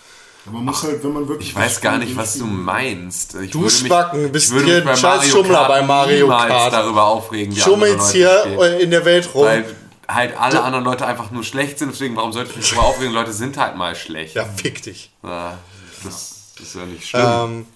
[0.47, 1.51] Ja, man muss halt, wenn man wirklich.
[1.51, 3.35] Ich weiß gar nicht, was du meinst.
[3.35, 6.73] Ich Du würde mich- Spacken, bist hier ein scheiß Mario Schummler Kart bei Mario Kart.
[6.73, 8.81] darüber aufregen, wie Schummelst hier spielen.
[8.81, 9.45] in der Welt rum.
[9.45, 9.77] Weil
[10.09, 13.13] halt alle anderen Leute einfach nur schlecht sind, deswegen warum sollte ich mich darüber aufregen?
[13.13, 14.35] Leute sind halt mal schlecht.
[14.35, 15.11] ja, fick dich.
[15.23, 15.59] Ja,
[16.05, 17.23] das, das ist ja nicht schlimm.
[17.27, 17.67] Ähm,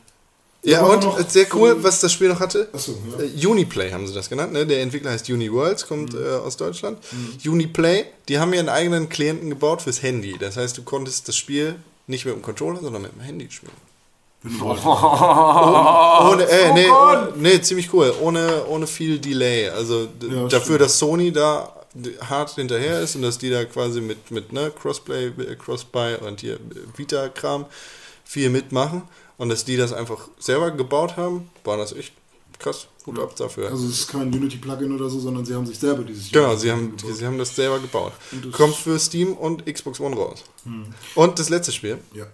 [0.64, 2.68] ja, und sehr cool, was das Spiel noch hatte.
[2.72, 3.24] Achso, ja.
[3.24, 4.52] Äh, Uniplay haben sie das genannt.
[4.52, 4.66] Ne?
[4.66, 6.24] Der Entwickler heißt Uniworlds, kommt Mhm.
[6.24, 6.98] äh, aus Deutschland.
[7.44, 10.36] Uniplay, die haben ihren eigenen Klienten gebaut fürs Handy.
[10.38, 13.72] Das heißt, du konntest das Spiel nicht mit dem Controller, sondern mit dem Handy spielen.
[14.64, 18.12] ohne, äh, nee, ohne, nee, ziemlich cool.
[18.20, 19.68] Ohne, ohne viel Delay.
[19.70, 20.80] Also Ja, dafür, stimmt.
[20.82, 21.72] dass Sony da
[22.28, 26.40] hart hinterher ist und dass die da quasi mit, mit ne, Crossplay, äh, Crossbuy und
[26.40, 26.58] hier äh,
[26.96, 27.66] Vita-Kram
[28.24, 29.02] viel mitmachen
[29.38, 32.12] und dass die das einfach selber gebaut haben, war das echt
[32.58, 32.86] krass.
[33.06, 33.68] Hut ab dafür.
[33.70, 36.72] Also es ist kein Unity-Plugin oder so, sondern sie haben sich selber dieses Genau, sie
[36.72, 37.14] haben, gebaut.
[37.16, 38.12] sie haben das selber gebaut.
[38.52, 40.42] Kommt für Steam und Xbox One raus.
[41.14, 42.26] Und das letzte Spiel Ja.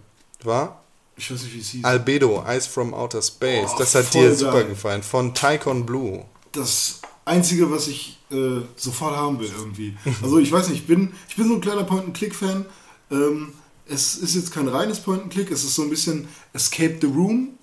[0.44, 0.84] war
[1.16, 1.84] Ich weiß nicht, wie es hieß.
[1.84, 3.70] Albedo, Ice from Outer Space.
[3.74, 4.66] Oh, das hat dir super geil.
[4.68, 5.02] gefallen.
[5.02, 6.24] Von Tycon Blue.
[6.52, 9.96] das Einzige, was ich äh, sofort haben will irgendwie.
[10.22, 12.64] Also ich weiß nicht, ich bin, ich bin so ein kleiner Point-and-Click-Fan.
[13.10, 13.52] Ähm,
[13.90, 17.58] es ist jetzt kein reines Point-and-Click, es ist so ein bisschen Escape the Room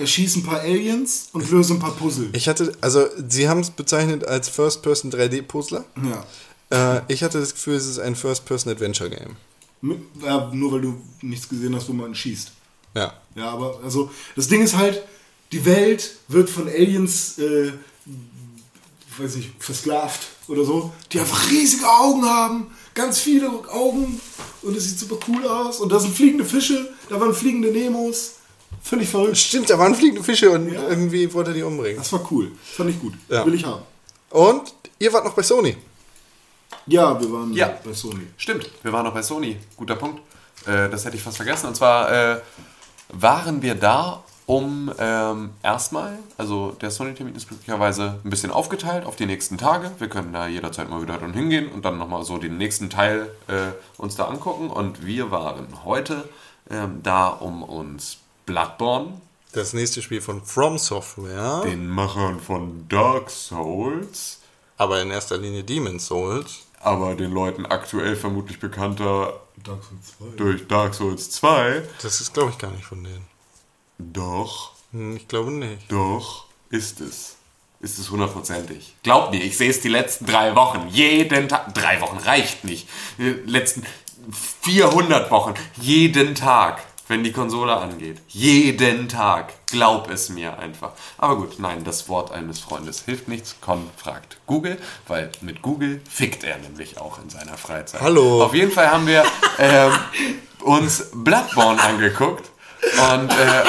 [0.00, 2.30] erschieße ein paar Aliens und löse ein paar Puzzle.
[2.32, 5.84] Ich hatte, also sie haben es bezeichnet als First-Person 3D-Puzzler.
[6.70, 6.96] Ja.
[6.96, 9.36] Äh, ich hatte das Gefühl, es ist ein First-Person-Adventure-Game.
[10.22, 10.50] Ja.
[10.52, 12.52] Nur weil du nichts gesehen hast, wo man schießt.
[12.94, 13.14] Ja.
[13.36, 15.02] Ja, aber also das Ding ist halt,
[15.52, 17.72] die Welt wird von Aliens, äh,
[19.22, 24.20] weiß nicht, versklavt oder so, die einfach riesige Augen haben, ganz viele Augen
[24.62, 28.34] und es sieht super cool aus und da sind fliegende Fische, da waren fliegende Nemos,
[28.82, 29.36] völlig verrückt.
[29.36, 30.88] Stimmt, da waren fliegende Fische und Ja.
[30.88, 31.98] irgendwie wollte er die umbringen.
[31.98, 33.44] Das war cool, das fand ich gut, Ja.
[33.46, 33.82] will ich haben.
[34.30, 35.76] Und ihr wart noch bei Sony.
[36.86, 37.78] Ja, wir waren Ja.
[37.84, 38.26] bei Sony.
[38.36, 39.56] Stimmt, wir waren noch bei Sony.
[39.76, 40.20] Guter Punkt.
[40.66, 41.66] Äh, das hätte ich fast vergessen.
[41.66, 42.40] Und zwar äh,
[43.12, 49.14] waren wir da, um ähm, erstmal, also der Sony-Termin ist glücklicherweise ein bisschen aufgeteilt auf
[49.14, 49.92] die nächsten Tage.
[49.98, 53.30] Wir können da jederzeit mal wieder dann hingehen und dann nochmal so den nächsten Teil
[53.46, 54.68] äh, uns da angucken.
[54.68, 56.28] Und wir waren heute
[56.68, 59.20] ähm, da, um uns Bloodborne,
[59.52, 61.62] Das nächste Spiel von From Software.
[61.64, 64.40] den Machern von Dark Souls,
[64.78, 66.60] Aber in erster Linie Demon's Souls.
[66.82, 70.36] aber den Leuten aktuell vermutlich bekannter Dark Souls 2.
[70.36, 73.29] durch Dark Souls 2, Das ist, glaube ich, gar nicht von denen.
[74.12, 75.90] Doch Hm, Ich glaube nicht.
[75.90, 77.36] Doch, ist es.
[77.80, 78.94] Ist es hundertprozentig.
[79.02, 80.86] Glaubt mir, ich sehe es die letzten drei Wochen.
[80.90, 81.72] Jeden Tag.
[81.74, 82.88] Drei Wochen reicht nicht.
[83.16, 83.84] Die letzten
[84.62, 85.54] 400 Wochen.
[85.80, 88.18] Jeden Tag, wenn die Konsole angeht.
[88.28, 89.54] Jeden Tag.
[89.68, 90.92] Glaub es mir einfach.
[91.16, 93.56] Aber gut, nein, das Wort eines Freundes hilft nichts.
[93.60, 94.76] Con fragt Google,
[95.06, 98.00] weil mit Google fickt er nämlich auch in seiner Freizeit.
[98.02, 98.44] Hallo.
[98.44, 99.24] Auf jeden Fall haben wir
[99.58, 99.92] ähm,
[100.64, 102.50] uns Bloodborne angeguckt.
[103.12, 103.62] Und äh,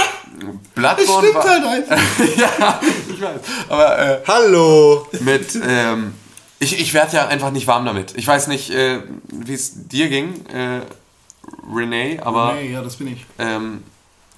[0.76, 1.98] Bloodborne Stimmt war, halt einfach.
[2.38, 2.82] ja,
[3.14, 3.42] ich weiß.
[3.70, 5.08] Aber äh, Hallo!
[5.20, 6.14] mit, ähm,
[6.60, 8.14] ich, ich werde ja einfach nicht warm damit.
[8.16, 10.82] Ich weiß nicht, äh, wie es dir ging, äh,
[11.74, 13.26] Renee, aber Nee, ja, das bin ich.
[13.40, 13.84] ähm,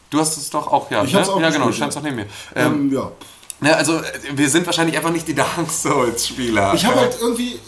[0.09, 1.03] du hast es doch auch, ja.
[1.03, 1.33] Ich hab's ne?
[1.33, 2.01] auch ja, genau, du standst ja.
[2.01, 2.27] doch neben mir.
[2.55, 3.11] Ähm, Ähm, ja.
[3.61, 4.01] ja, also,
[4.33, 6.73] wir sind wahrscheinlich einfach nicht die Dark Souls-Spieler.
[6.75, 7.59] Ich habe halt irgendwie,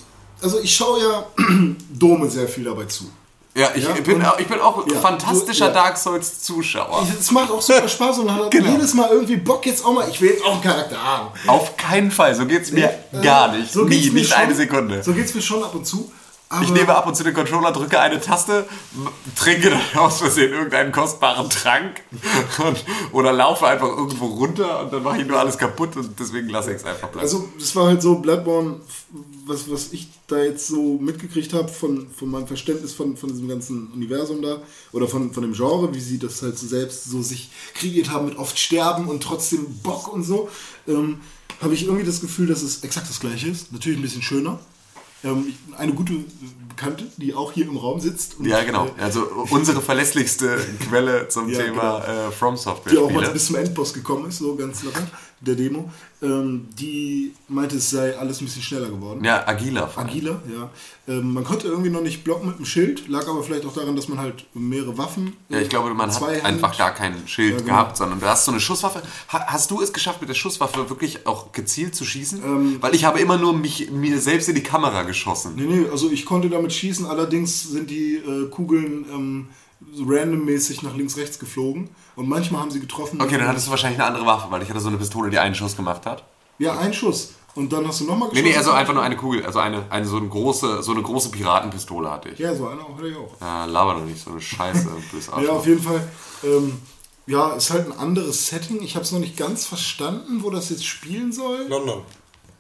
[0.42, 1.26] also ich schaue ja
[1.90, 3.10] Dome sehr viel dabei zu.
[3.56, 5.82] Ja, ich, ja, bin, und- auch, ich bin auch Ja, fantastischer du- ja.
[5.84, 7.08] Dark Souls-Zuschauer.
[7.20, 8.72] Es macht auch super Spaß und man hat Genau.
[8.72, 11.30] jedes Mal irgendwie Bock jetzt auch mal, ich will jetzt auch einen Charakter haben.
[11.48, 13.72] Auf keinen Fall, so geht's mir Äh, gar nicht.
[13.72, 15.02] so Nie, nicht schon- eine Sekunde.
[15.04, 16.12] So geht's mir schon ab und zu.
[16.62, 18.66] Ich nehme ab und zu den Controller, drücke eine Taste,
[19.36, 22.02] trinke dann aus Versehen irgendeinen kostbaren Trank
[22.66, 26.48] und, oder laufe einfach irgendwo runter und dann mache ich nur alles kaputt und deswegen
[26.50, 27.26] lasse ich es einfach bleiben.
[27.26, 28.76] Also, das war halt so Bloodborne,
[29.46, 33.48] was, was ich da jetzt so mitgekriegt habe von, von meinem Verständnis von, von diesem
[33.48, 37.22] ganzen Universum da oder von, von dem Genre, wie sie das halt so selbst so
[37.22, 40.50] sich kreiert haben mit oft Sterben und trotzdem Bock und so,
[40.88, 41.20] ähm,
[41.62, 43.72] habe ich irgendwie das Gefühl, dass es exakt das gleiche ist.
[43.72, 44.60] Natürlich ein bisschen schöner.
[45.24, 46.14] Ähm, eine gute
[46.70, 48.38] Bekannte, die auch hier im Raum sitzt.
[48.38, 48.88] Und, ja, genau.
[48.88, 52.28] äh, Also unsere verlässlichste Quelle zum Ja, Thema genau.
[52.28, 52.56] äh, From
[52.92, 55.08] die auch mal bis zum Endboss gekommen ist, so ganz locker,
[55.42, 55.92] der Demo,
[56.24, 59.24] ähm, die meinte, es sei alles ein bisschen schneller geworden.
[59.24, 59.88] Ja, agiler.
[59.88, 60.10] vor allem.
[60.10, 60.70] Agiler, ja.
[61.08, 63.96] Ähm, man konnte irgendwie noch nicht blocken mit dem Schild, lag aber vielleicht auch daran,
[63.96, 65.34] dass man halt mehrere Waffen.
[65.50, 67.68] Ja, ich glaube, man hat Zweihand- einfach gar kein Schild Ja, genau.
[67.74, 69.02] gehabt, sondern du hast so eine Schusswaffe.
[69.34, 72.42] Ha, hast du es geschafft, mit der Schusswaffe wirklich auch gezielt zu schießen?
[72.44, 75.54] Ähm, Weil ich habe immer nur mich, mir selbst in die Kamera geschossen.
[75.58, 79.48] Nee, nee, also ich konnte damit schießen, allerdings sind die äh, Kugeln ähm,
[79.94, 83.22] so randommäßig nach links, rechts geflogen und manchmal haben sie getroffen.
[83.22, 85.40] Okay, dann hattest du wahrscheinlich eine andere Waffe, weil ich hatte so eine Pistole, die
[85.40, 86.24] einen Schuss gemacht hat.
[86.58, 87.34] Ja, ein Schuss.
[87.56, 90.06] Und dann hast du nochmal Nee, nee, also einfach nur eine Kugel, also eine, eine
[90.06, 92.40] so eine große, so eine große Piratenpistole hatte ich.
[92.40, 93.32] Ja, so eine hatte ich auch.
[93.40, 94.90] Ja, laber doch nicht, so eine Scheiße.
[95.42, 96.06] Ja, auf jeden Fall.
[96.44, 96.78] Ähm,
[97.28, 98.82] ja, ist halt ein anderes Setting.
[98.84, 101.66] Ich habe es noch nicht ganz verstanden, wo das jetzt spielen soll.
[101.70, 102.02] London.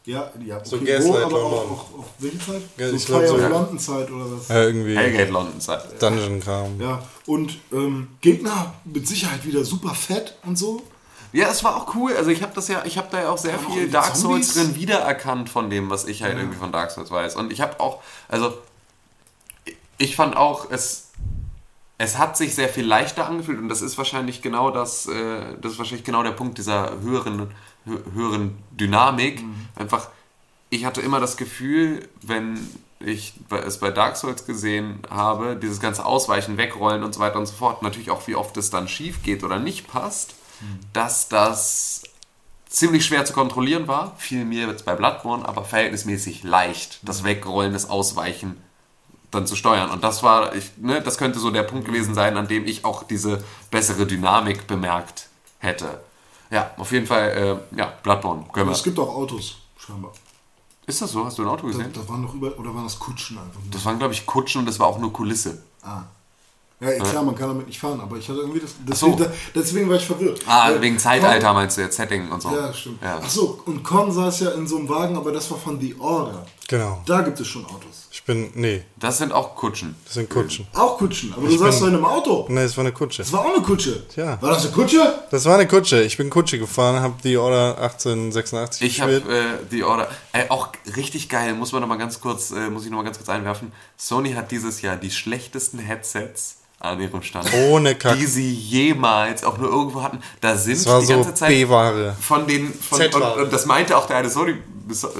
[0.06, 1.44] Ja, ja, okay, So wo, Gaslight aber London.
[1.44, 2.62] auch, auch, auch welche Zeit?
[2.78, 3.48] Ja, so ich Fire so, of ja.
[3.48, 4.48] London Zeit oder was?
[4.50, 6.02] Ja, irgendwie Hellgate London Zeit.
[6.02, 6.80] Dungeon-Kram.
[6.80, 10.84] Ja, und ähm, Gegner mit Sicherheit wieder super fett und so.
[11.34, 12.16] Ja, es war auch cool.
[12.16, 14.16] Also ich habe das ja, ich habe da ja auch sehr auch viel die Dark
[14.16, 14.54] Zombies.
[14.54, 17.36] Souls drin wiedererkannt von dem, was ich halt irgendwie von Dark Souls weiß.
[17.36, 18.54] Und ich habe auch, also
[19.98, 21.05] ich fand auch, es,
[21.98, 25.74] es hat sich sehr viel leichter angefühlt und das ist wahrscheinlich genau das, äh, das
[25.74, 27.52] ist wahrscheinlich genau der Punkt dieser höheren,
[27.88, 29.44] hö- höheren Dynamik.
[29.76, 30.10] Einfach,
[30.70, 32.60] ich hatte immer das Gefühl, wenn
[33.00, 33.34] ich
[33.66, 37.54] es bei Dark Souls gesehen habe, dieses ganze Ausweichen, Wegrollen und so weiter und so
[37.54, 40.36] fort, natürlich auch wie oft es dann schief geht oder nicht passt,
[40.94, 42.04] dass das
[42.68, 47.74] ziemlich schwer zu kontrollieren war, viel mehr jetzt bei Bloodborne, aber verhältnismäßig leicht, das Wegrollen,
[47.74, 48.62] das Ausweichen
[49.32, 49.90] dann zu steuern.
[49.92, 52.86] Und das war, ich, ne, das könnte so der Punkt gewesen sein, an dem ich
[52.86, 55.28] auch diese bessere Dynamik bemerkt
[55.60, 56.00] hätte.
[56.52, 58.46] Ja, auf jeden Fall, äh, ja, Bloodborne.
[58.54, 58.84] Können Es wir.
[58.92, 60.12] gibt auch Autos, scheinbar.
[60.88, 61.26] Ist das so?
[61.26, 61.92] Hast du ein Auto Da, gesehen?
[61.94, 63.72] da waren noch über, oder waren das Kutschen einfach nur?
[63.72, 65.62] Das waren, glaube ich, Kutschen und das war auch nur Kulisse.
[65.82, 66.04] Ah.
[66.82, 69.00] Ja, klar, man kann damit nicht fahren, aber ich hatte irgendwie das.
[69.00, 69.16] so.
[69.16, 70.42] Deswegen, deswegen war ich verwirrt.
[70.46, 72.50] Ah, Weil wegen Zeitalter meinst du jetzt, Setting und so.
[72.50, 73.02] Con, ja, stimmt.
[73.02, 73.20] Ja.
[73.24, 75.96] Ach so, und Con saß ja in so einem Wagen, aber das war von The
[75.98, 76.46] Order.
[76.68, 77.02] Genau.
[77.06, 78.05] Da gibt es schon Autos.
[78.26, 79.94] Ich bin, nee, Das sind auch Kutschen.
[80.04, 80.66] das sind Kutschen.
[80.74, 82.48] Auch Kutschen, aber du saßt doch in einem Auto.
[82.50, 83.22] Nee, das war eine Kutsche.
[83.22, 84.02] Das war auch eine Kutsche.
[84.16, 84.42] Ja.
[84.42, 85.14] War das eine Kutsche?
[85.30, 86.02] Das war eine Kutsche.
[86.02, 90.08] Ich bin Kutsche gefahren, habe die Order 1886 Ich habe äh, die Order.
[90.34, 93.04] Äh, auch richtig geil, muss man noch mal ganz kurz, äh, muss ich noch mal
[93.04, 93.72] ganz kurz einwerfen.
[93.96, 97.52] Sony hat dieses Jahr die schlechtesten Headsets an ihrem Stand.
[97.70, 98.18] Ohne Kack.
[98.18, 100.20] Die sie jemals auch nur irgendwo hatten.
[100.42, 102.16] Da sind Das war die so ganze Zeit B-Ware.
[102.20, 104.56] von den von, und, und das meinte auch der eine Sony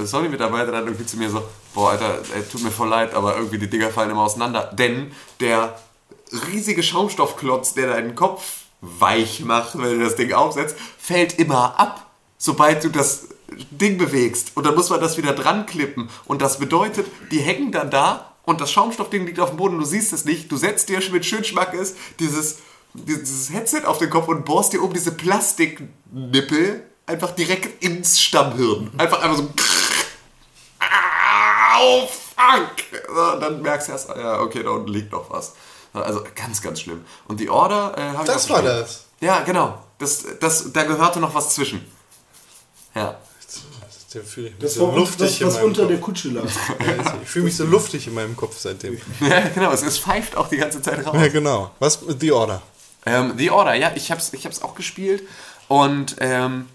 [0.04, 1.42] Sony Mitarbeiter dann irgendwie zu mir so,
[1.74, 5.10] boah Alter, ey, tut mir voll leid, aber irgendwie die Dinger fallen immer auseinander, denn
[5.40, 5.74] der
[6.52, 8.44] riesige Schaumstoffklotz, der deinen Kopf
[8.80, 12.06] weich macht, wenn du das Ding aufsetzt, fällt immer ab,
[12.38, 13.28] sobald du das
[13.70, 17.72] Ding bewegst und dann muss man das wieder dran klippen und das bedeutet, die hängen
[17.72, 20.88] dann da und das Schaumstoffding liegt auf dem Boden, du siehst es nicht, du setzt
[20.88, 22.60] dir mit schön Schmackes dieses
[23.04, 28.90] dieses Headset auf den Kopf und bohrst dir um diese Plastiknippel einfach direkt ins Stammhirn.
[28.98, 29.48] Einfach einfach so.
[31.78, 33.34] Au, fuck!
[33.34, 35.54] Und dann merkst du erst, ja, okay, da unten liegt noch was.
[35.92, 37.04] Also ganz, ganz schlimm.
[37.26, 39.06] Und die Order äh, habe ich Das war das.
[39.20, 39.82] Ja, genau.
[39.98, 41.86] Das, das, da gehörte noch was zwischen.
[42.94, 43.18] Ja.
[44.14, 45.90] Der fühle ich mich Das so war luftig das, in was meinem unter Kopf.
[45.90, 46.44] der Kutsche lag.
[47.22, 48.98] Ich fühle mich so luftig in meinem Kopf seitdem.
[49.20, 49.72] ja, genau.
[49.72, 51.14] Es, es pfeift auch die ganze Zeit raus.
[51.14, 51.70] Ja, genau.
[51.80, 52.62] Was mit The Order?
[53.04, 55.22] Ähm, The Order, ja, ich hab's, ich hab's auch gespielt
[55.68, 56.66] und ähm,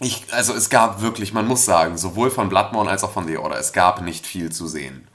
[0.00, 3.36] ich, also es gab wirklich, man muss sagen, sowohl von Bloodborne als auch von The
[3.38, 5.06] Order, es gab nicht viel zu sehen.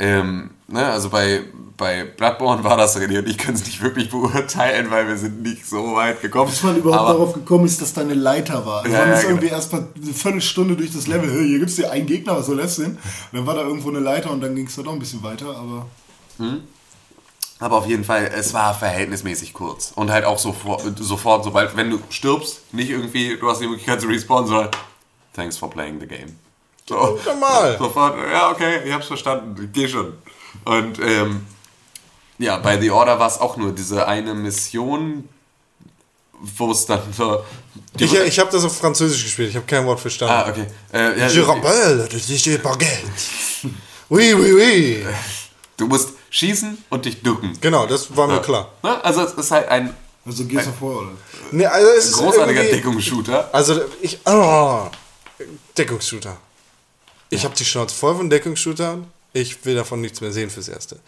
[0.00, 1.42] Ähm, ne, also bei,
[1.76, 5.42] bei Bloodborne war das René und ich können es nicht wirklich beurteilen, weil wir sind
[5.42, 6.50] nicht so weit gekommen.
[6.50, 8.82] Bis man überhaupt Aber- darauf gekommen ist, dass da eine Leiter war.
[8.82, 9.30] Also Ja, man ja, ist genau.
[9.32, 11.28] irgendwie erst mal eine Viertelstunde durch das Level.
[11.30, 12.92] Hier gibt es dir einen Gegner, was soll das denn?
[12.92, 12.98] Und
[13.32, 15.48] dann war da irgendwo eine Leiter und dann ging es da doch ein bisschen weiter,
[15.56, 15.86] aber.
[17.60, 19.90] Aber auf jeden Fall, es war verhältnismäßig kurz.
[19.96, 24.00] Und halt auch sofort, sofort, sobald, wenn du stirbst, nicht irgendwie, du hast die Möglichkeit
[24.00, 24.70] zu respawnen, sondern
[25.34, 26.36] thanks for playing the game.
[26.88, 27.76] So, Normal.
[27.78, 30.14] Sofort, ja, okay, ich hab's verstanden, ich geh schon.
[30.64, 31.46] Und ähm,
[32.38, 35.28] ja, bei The Order war es auch nur diese eine Mission,
[36.40, 37.44] wo es dann so.
[37.98, 39.50] Ich, ich habe das auf Französisch gespielt.
[39.50, 40.34] Ich habe kein Wort verstanden.
[40.34, 40.66] ah, okay.
[40.92, 43.02] Äh, ja, Je rappelle, das ist die Baguette.
[44.08, 45.06] Oui, oui, oui.
[45.76, 47.58] du musst schießen und dich ducken.
[47.60, 48.70] Genau, das war mir klar.
[48.82, 49.04] Ne?
[49.04, 51.10] Also es ist halt ein Also Gears of War, oder?
[51.50, 53.50] Nee, also es ist großartiger Deckungsshooter.
[53.52, 54.18] Also ich.
[54.26, 54.86] Oh,
[55.76, 56.36] Deckungsshooter.
[57.30, 59.06] Ich habe die Schnauze voll von Deckungsshootern.
[59.32, 60.98] Ich will davon nichts mehr sehen fürs Erste.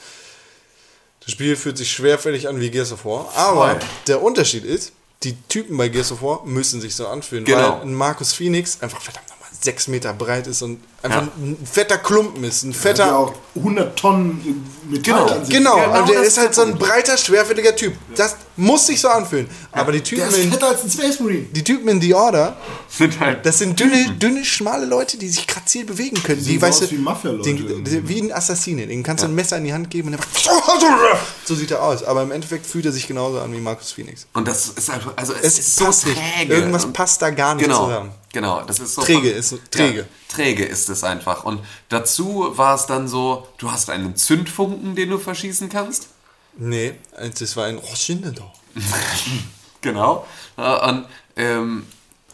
[1.20, 3.30] Das Spiel fühlt sich schwerfällig an wie Gears of War.
[3.34, 3.80] Aber Voll.
[4.06, 4.92] der Unterschied ist,
[5.22, 7.44] die Typen bei Gears of War müssen sich so anfühlen.
[7.44, 7.78] Genau.
[7.78, 11.28] Weil ein Markus Phoenix einfach verdammt nochmal sechs Meter breit ist und einfach Ja.
[11.38, 12.62] ein fetter Klumpen ist.
[12.64, 13.06] Ein fetter.
[13.06, 15.54] ja auch 100 Tonnen Metall Genau, an sich.
[15.54, 17.94] Genau, Genau und der ist halt so ein breiter, schwerfälliger Typ.
[18.16, 19.48] Das muss sich so anfühlen.
[19.72, 21.46] Aber die Der Typen, ist in, fetter als ein Space Marine.
[21.52, 22.56] die Typen in The Order,
[22.88, 26.44] Sind halt das sind dünne, dünne, schmale Leute, die sich grazil bewegen können.
[26.44, 28.86] Die, so weißt du, wie Mafia-Leute die- irgendwie, die- wie ein Assassine.
[28.86, 30.28] Den kannst du ein Messer in die Hand geben und der macht
[31.44, 32.02] so sieht er aus.
[32.04, 34.26] Aber im Endeffekt fühlt er sich genauso an wie Markus Phoenix.
[34.34, 36.18] Und das ist einfach, also es, Es ist so passt nicht.
[36.36, 36.54] träge.
[36.54, 38.10] Irgendwas Und- passt da gar nicht genau, zusammen.
[38.32, 39.02] Genau, das ist so.
[39.02, 40.00] Träge ist- träge.
[40.00, 40.04] Ja,
[40.36, 41.44] träge ist es einfach.
[41.44, 46.08] Und dazu war es dann so, du hast einen Zündfunken, den du verschießen kannst.
[46.56, 46.94] Nee,
[47.38, 48.52] das war ein Roschindendor.
[49.82, 50.26] Genau.
[50.58, 51.86] Ja, Und ähm,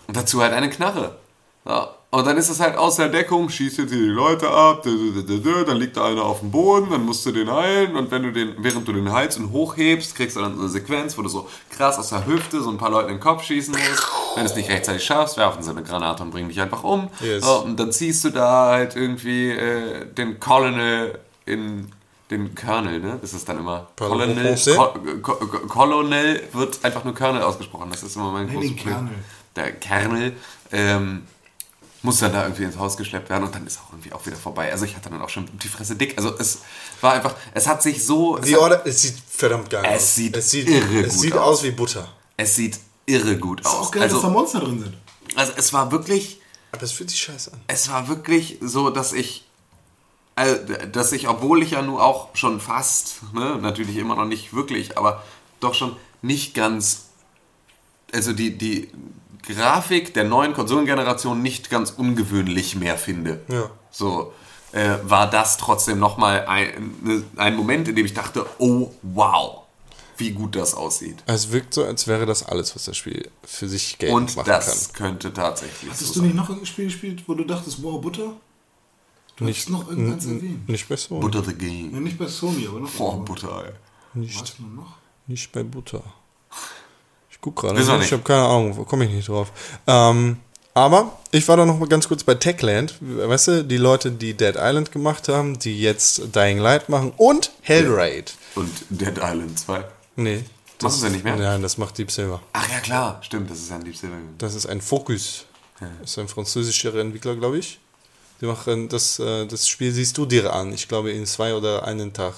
[0.09, 1.17] dazu halt eine Knarre.
[1.65, 5.77] Ja, und dann ist es halt aus der Deckung, schießt jetzt die Leute ab, dann
[5.77, 8.55] liegt da einer auf dem Boden, dann musst du den heilen und wenn du den,
[8.59, 11.49] während du den heilst und hochhebst, kriegst du dann so eine Sequenz, wo du so
[11.69, 14.07] krass aus der Hüfte so ein paar Leuten in den Kopf schießen musst.
[14.35, 17.11] Wenn du es nicht rechtzeitig schaffst, werfen sie eine Granate und bringen dich einfach um.
[17.21, 17.45] Yes.
[17.45, 21.91] Und dann ziehst du da halt irgendwie äh, den Colonel in
[22.31, 23.19] den Colonel, ne?
[23.21, 24.57] Das ist dann immer Colonel.
[25.69, 27.89] Colonel wird einfach nur Colonel ausgesprochen.
[27.91, 28.95] Das ist immer mein großes Problem.
[28.95, 29.15] Kernel.
[29.55, 30.33] Der Kernel
[30.73, 31.23] ähm,
[32.07, 34.37] muss dann da irgendwie ins Haus geschleppt werden und dann ist auch irgendwie auch wieder
[34.37, 34.71] vorbei.
[34.73, 36.17] Also ich hatte dann auch schon die Fresse dick.
[36.17, 36.61] Also es
[37.01, 40.15] war einfach, es hat sich so, es, hat, Order, es sieht verdammt geil Es aus.
[40.15, 41.41] sieht es sieht, irre es gut sieht aus.
[41.59, 42.09] aus wie Butter.
[42.37, 43.75] es sieht irre gut Ist aus.
[43.89, 44.97] auch geil, dass da also, Monster drin sind.
[45.35, 46.41] also es war wirklich,
[46.73, 47.61] Aber es fühlt sich scheiße an.
[47.67, 49.47] es war wirklich so, dass ich,
[50.37, 50.55] äh,
[50.93, 54.97] dass ich, obwohl ich ja nun auch schon fast, ne, natürlich immer noch nicht wirklich,
[54.97, 55.23] aber
[55.61, 57.07] doch schon nicht ganz,
[58.15, 58.91] also die, die
[59.49, 63.41] Grafik der neuen Konsolengeneration nicht ganz ungewöhnlich mehr finde.
[63.49, 63.71] Ja.
[63.91, 64.33] So
[64.73, 69.63] äh, war das trotzdem nochmal ein, ne- ein Moment, in dem ich dachte, oh wow,
[70.19, 71.23] wie gut das aussieht.
[71.27, 74.47] Es wirkt so, als wäre das alles, was das Spiel für sich Geld Und machen
[74.47, 78.01] das könnte tatsächlich Hattest so du nicht noch ein Spiel gespielt, wo du dachtest, wow,
[78.01, 78.33] Butter?
[79.37, 80.43] Du Nicht- hast noch irgendeins erwähnt.
[80.67, 80.73] kann.
[80.73, 81.21] Nicht mehr so.
[81.21, 82.03] Butter the Ja, Game.
[82.03, 82.89] nicht bei Sony, aber noch.
[82.99, 83.35] Oh, irgendwo.
[83.35, 83.73] Butter, ey.
[84.15, 84.95] Nicht, noch?
[85.27, 86.03] nicht bei Butter.
[87.37, 87.76] Ich guck gerade.
[87.76, 89.53] Wissen wir Ich habe keine Ahnung, wo komme ich nicht drauf.
[89.87, 90.39] Ähm,
[90.72, 92.97] aber ich war da noch mal ganz kurz bei Techland.
[93.01, 97.51] Weißt du, die Leute, die Dead Island gemacht haben, die jetzt Dying Light machen und
[97.62, 98.34] Hellraid.
[98.55, 99.84] Und Dead Island 2.
[100.16, 100.45] Nee.
[100.82, 101.37] Machst du das nicht mehr?
[101.37, 102.43] Nein, das macht Deep Silver.
[102.53, 103.18] Ach ja, klar.
[103.22, 104.16] Stimmt, das ist ein Deep Silver.
[104.39, 105.47] Das ist ein Focus.
[105.80, 107.78] Das ist ein französischer Entwickler, glaube ich.
[108.41, 110.72] Die machen das, äh, das Spiel siehst du dir an.
[110.72, 112.34] Ich glaube in zwei oder einen Tag.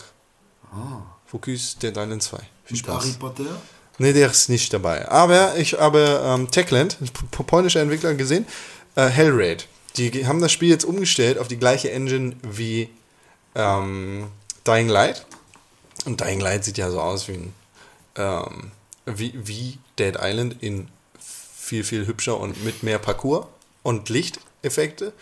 [1.26, 2.36] Focus Dead Island 2.
[2.36, 3.18] Viel Mit Harry Spaß.
[3.18, 3.60] Potter?
[3.98, 5.08] Nee, der ist nicht dabei.
[5.08, 6.96] Aber ich habe ähm, Techland,
[7.46, 8.46] polnischer Entwickler, gesehen.
[8.94, 9.66] Äh, Hellraid.
[9.96, 12.90] Die haben das Spiel jetzt umgestellt auf die gleiche Engine wie
[13.54, 14.28] ähm,
[14.66, 15.26] Dying Light.
[16.04, 17.54] Und Dying Light sieht ja so aus wie, ein,
[18.16, 18.70] ähm,
[19.06, 20.88] wie, wie Dead Island in
[21.18, 23.46] viel, viel hübscher und mit mehr Parcours
[23.82, 25.12] und Lichteffekte.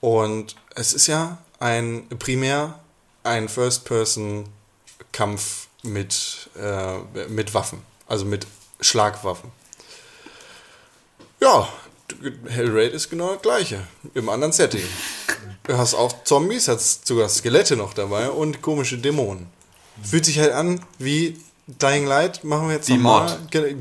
[0.00, 2.80] Und es ist ja ein primär
[3.22, 6.98] ein First-Person-Kampf mit, äh,
[7.28, 7.82] mit Waffen,
[8.12, 8.46] also mit
[8.82, 9.50] Schlagwaffen.
[11.40, 11.66] Ja,
[12.46, 13.80] Hellraid ist genau das gleiche,
[14.12, 14.84] im anderen Setting.
[15.64, 19.46] Du hast auch Zombies, hast sogar Skelette noch dabei und komische Dämonen.
[20.02, 22.98] Fühlt sich halt an wie Dying Light, machen wir jetzt Die.
[22.98, 23.50] Mod.
[23.50, 23.76] Ge-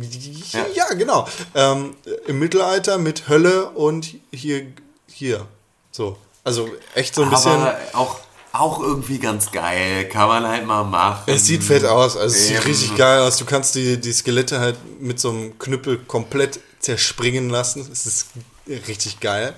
[0.76, 1.28] Ja, genau.
[1.54, 1.96] Ähm,
[2.28, 4.68] Im Mittelalter mit Hölle und hier,
[5.08, 5.46] hier.
[5.92, 6.18] So.
[6.46, 7.52] Also echt so ein bisschen.
[7.52, 8.20] Aber auch,
[8.54, 10.08] auch irgendwie ganz geil.
[10.10, 11.24] Kann man halt mal machen.
[11.28, 13.38] Es sieht fett aus, also es sieht richtig geil aus.
[13.38, 17.88] Du kannst die, die Skelette halt mit so einem Knüppel komplett zerspringen lassen.
[17.92, 18.28] Es ist
[18.68, 19.54] richtig geil,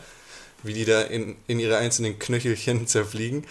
[0.62, 3.46] wie die da in, in ihre einzelnen Knöchelchen zerfliegen.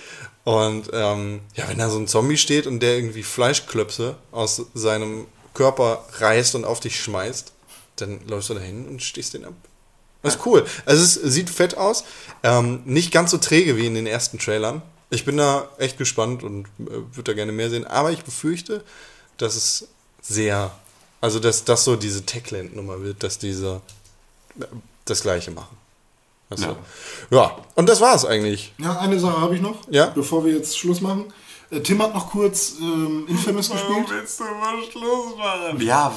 [0.44, 5.26] Und ähm, ja, wenn da so ein Zombie steht und der irgendwie Fleischklöpse aus seinem
[5.54, 7.52] Körper reißt und auf dich schmeißt,
[7.96, 9.54] dann läufst du dahin und stichst den ab.
[10.22, 10.64] Das ist cool.
[10.86, 12.04] Also es sieht fett aus.
[12.42, 14.82] Ähm, nicht ganz so träge wie in den ersten Trailern.
[15.12, 17.86] Ich bin da echt gespannt und äh, würde da gerne mehr sehen.
[17.86, 18.82] Aber ich befürchte,
[19.36, 19.88] dass es
[20.22, 20.70] sehr,
[21.20, 23.80] also dass das so diese Techland-Nummer wird, dass diese
[24.58, 24.64] äh,
[25.04, 25.76] das Gleiche machen.
[26.48, 26.76] Weißt Ja.
[27.30, 27.36] du?
[27.36, 28.72] ja, und das war es eigentlich.
[28.78, 30.06] Ja, eine Sache habe ich noch, Ja.
[30.06, 31.32] bevor wir jetzt Schluss machen.
[31.70, 34.06] Äh, Tim hat noch kurz ähm, Infamous gespielt.
[34.08, 35.80] willst du mal Schluss machen?
[35.80, 36.12] Ja,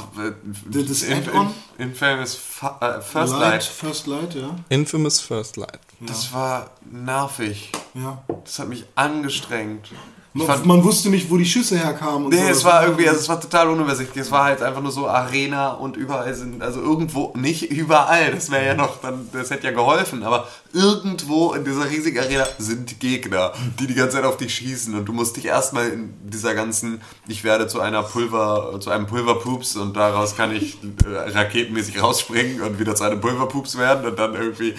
[0.65, 1.53] Das in, Add-on?
[1.77, 3.63] in, Infamous Fa äh, First Light, Light.
[3.63, 4.55] First Light, ja.
[4.69, 5.79] Infamous First Light.
[5.99, 7.71] Das war nervig.
[7.93, 8.23] ja.
[8.43, 9.89] Das hat mich angestrengt.
[10.37, 12.25] Man, fand, man wusste nicht, wo die Schüsse herkamen.
[12.25, 12.49] Und nee, so.
[12.49, 14.25] es war irgendwie, also es war total unübersichtlich.
[14.25, 18.51] Es war halt einfach nur so Arena und überall sind, also irgendwo, nicht überall, das
[18.51, 22.99] wäre ja noch, dann, das hätte ja geholfen, aber irgendwo in dieser riesigen Arena sind
[22.99, 26.53] Gegner, die die ganze Zeit auf dich schießen und du musst dich erstmal in dieser
[26.53, 32.03] ganzen, ich werde zu einer Pulver, zu einem Pulverpups und daraus kann ich äh, raketenmäßig
[32.03, 34.75] rausspringen und wieder zu einem Pulverpups werden und dann irgendwie äh,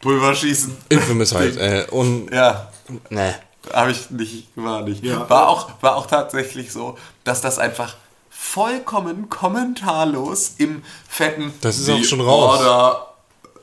[0.00, 0.76] Pulver schießen.
[0.88, 1.56] Infamous halt.
[1.56, 2.68] Äh, und Ja,
[3.10, 3.34] ne.
[3.72, 5.04] habe ich nicht, war nicht.
[5.04, 5.28] Ja.
[5.28, 7.96] War, auch, war auch tatsächlich so, dass das einfach
[8.30, 12.58] vollkommen kommentarlos im fetten Das ist The auch schon raus.
[12.60, 13.14] Order,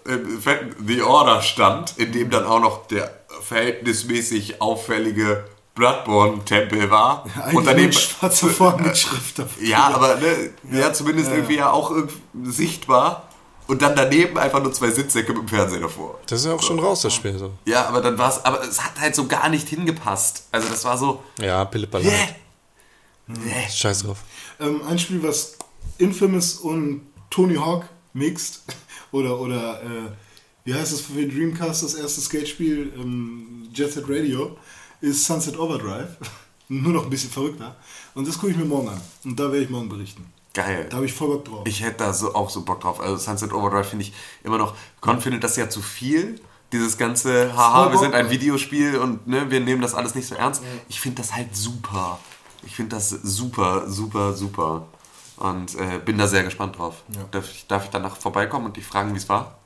[0.06, 3.12] im fetten The Order stand, in dem dann auch noch der
[3.42, 7.26] verhältnismäßig auffällige Bloodborne-Tempel war.
[7.36, 9.50] Eigentlich und daneben, schwarzer Form mit Schrift auf.
[9.62, 11.92] ja, aber ne, ja, zumindest irgendwie ja auch
[12.44, 13.24] sichtbar.
[13.68, 16.20] Und dann daneben einfach nur zwei Sitzsäcke mit dem Fernseher davor.
[16.28, 17.52] Das ist ja auch schon raus, das Spiel so.
[17.66, 20.48] Ja, aber dann war es, aber es hat halt so gar nicht hingepasst.
[20.52, 22.10] Also das war so, Ja, Pillepalle.
[22.10, 22.36] Hä?
[23.70, 24.18] Scheiß drauf.
[24.60, 25.58] Ähm, ein Spiel, was
[25.98, 28.64] Infamous und Tony Hawk mixt.
[29.12, 30.10] Oder, oder äh,
[30.64, 34.58] wie heißt es für Dreamcast, das erste Skate-Spiel, ähm, Jet Set Radio,
[35.02, 36.18] ist Sunset Overdrive.
[36.68, 37.76] Nur noch ein bisschen verrückter.
[38.16, 39.00] Und das gucke ich mir morgen an.
[39.24, 40.26] Und da werde ich morgen berichten.
[40.54, 40.88] Geil.
[40.90, 41.62] Da habe ich voll Bock drauf.
[41.66, 43.00] Ich hätte da so, auch so Bock drauf.
[43.00, 46.40] Also Sunset Overdrive finde ich immer noch, Con findet das ja zu viel.
[46.72, 50.34] Dieses ganze, haha, wir sind ein Videospiel und ne, wir nehmen das alles nicht so
[50.34, 50.64] ernst.
[50.90, 52.20] Ich finde das halt super.
[52.66, 54.88] Ich finde das super, super, super.
[55.38, 57.04] Und äh, bin da sehr gespannt drauf.
[57.32, 59.58] Darf, ich, darf ich danach vorbeikommen und dich fragen, wie es war?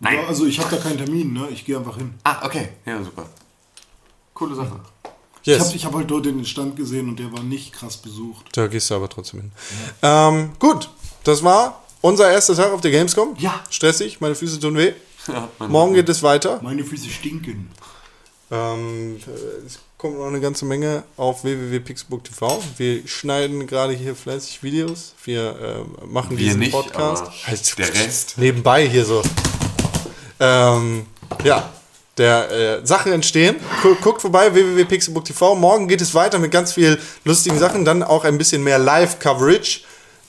[0.00, 0.16] Nein.
[0.16, 1.48] Ja, also ich habe da keinen Termin, ne?
[1.50, 2.12] ich gehe einfach hin.
[2.24, 2.70] Ah, okay.
[2.84, 3.24] Ja, super.
[4.34, 4.80] Coole Sache.
[5.42, 5.60] Ich Yes.
[5.66, 8.46] habe ich hab halt dort den Stand gesehen und der war nicht krass besucht.
[8.52, 9.52] Da gehst du aber trotzdem hin.
[10.02, 10.88] Ähm, gut,
[11.24, 13.34] das war unser erster Tag auf der Gamescom.
[13.38, 13.60] Ja.
[13.70, 14.92] Stressig, meine Füße tun weh.
[15.28, 16.58] Ja, Morgen geht es weiter.
[16.64, 17.70] Meine Füße stinken.
[18.50, 22.60] Ähm, äh, es kommt noch eine ganze Menge auf www.pixelbook.tv.
[22.76, 25.14] Wir schneiden gerade hier fleißig Videos.
[25.24, 27.22] Wir äh, machen Wir diesen nicht, Podcast.
[27.22, 28.34] aber Halt, der Rest.
[28.36, 29.22] Nebenbei hier so.
[30.40, 31.06] Ähm,
[31.44, 31.70] ja,
[32.18, 32.50] der
[32.82, 33.56] äh, Sachen entstehen.
[33.82, 35.54] Gu- Guckt vorbei, www.pixelbook.tv.
[35.54, 37.84] Morgen geht es weiter mit ganz viel lustigen Sachen.
[37.84, 39.80] Dann auch ein bisschen mehr Live-Coverage.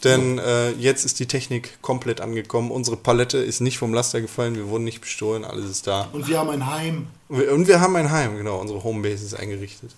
[0.03, 2.71] Denn äh, jetzt ist die Technik komplett angekommen.
[2.71, 4.55] Unsere Palette ist nicht vom Laster gefallen.
[4.55, 5.45] Wir wurden nicht bestohlen.
[5.45, 6.09] Alles ist da.
[6.11, 7.07] Und wir haben ein Heim.
[7.29, 8.59] Und wir haben ein Heim, genau.
[8.59, 9.91] Unsere Homebase ist eingerichtet.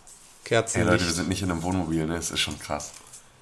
[0.44, 0.82] Kerzen.
[0.82, 2.16] Hey Leute, wir sind nicht in einem Wohnmobil, ne?
[2.18, 2.92] Das ist schon krass.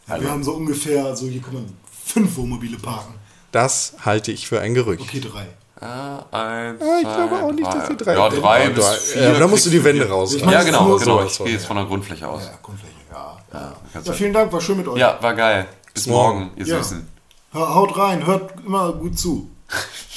[0.08, 1.66] Wir haben so ungefähr, also hier kann man
[2.06, 3.14] fünf Wohnmobile parken.
[3.52, 5.02] Das halte ich für ein Gerücht.
[5.02, 5.48] Okay, drei.
[5.86, 7.78] Ah, eins, Ja, ich zwei, glaube auch nicht, drei.
[7.80, 9.22] dass wir drei Ja, drei Ja, bis vier.
[9.24, 10.34] Ja, da musst du die Wände raus.
[10.36, 10.98] Ich Ja, genau, genau.
[10.98, 11.24] so.
[11.26, 12.44] Ich gehe jetzt von der Grundfläche aus.
[12.46, 13.38] Ja, Grundfläche, ja.
[13.54, 14.98] Ja, ja du- vielen Dank, war schön mit euch.
[15.00, 15.66] Ja, war geil.
[15.94, 16.78] Bis morgen, ihr Ja.
[16.82, 17.08] Süßen.
[17.54, 19.50] Haut rein, hört immer gut zu.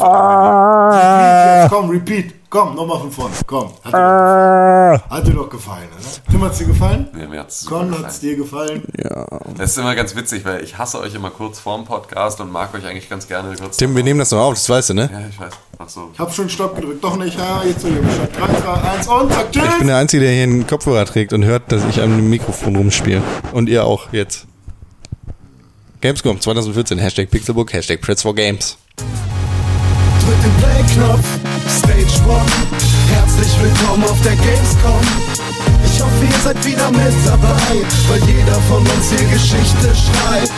[0.00, 2.34] Repeat, jetzt komm, repeat.
[2.50, 3.34] Komm, nochmal von vorne.
[3.46, 3.70] Komm.
[3.84, 6.32] Hat dir doch gefallen, hat dir doch gefallen oder?
[6.32, 7.08] Tim, hat's dir gefallen?
[7.12, 8.06] Nee, mir hat's super Con, gefallen.
[8.06, 8.82] hat's dir gefallen?
[9.58, 12.72] Das ist immer ganz witzig, weil ich hasse euch immer kurz vorm Podcast und mag
[12.72, 13.76] euch eigentlich ganz gerne kurz.
[13.76, 15.10] Tim, wir nehmen das noch auf, das weißt du, ne?
[15.12, 15.52] Ja, ich weiß.
[15.80, 16.10] Ach so.
[16.12, 17.04] Ich hab schon Stopp gedrückt.
[17.04, 17.38] Doch nicht.
[17.38, 18.30] Ja, jetzt soll ich Bescheid.
[18.36, 19.64] 3, 2, 1 und sag Tschüss.
[19.68, 22.74] Ich bin der Einzige, der hier einen Kopfhörer trägt und hört, dass ich am Mikrofon
[22.76, 23.22] rumspiele.
[23.52, 24.46] Und ihr auch jetzt.
[26.00, 28.76] Gamescom 2014, Hashtag Pixelbook, Hashtag Press4Games.
[30.28, 31.24] Drück den Play-Knopf,
[31.70, 32.44] Stage One.
[33.08, 35.00] Herzlich willkommen auf der Gamescom.
[35.86, 40.52] Ich hoffe, ihr seid wieder mit dabei, weil jeder von uns hier Geschichte schreibt.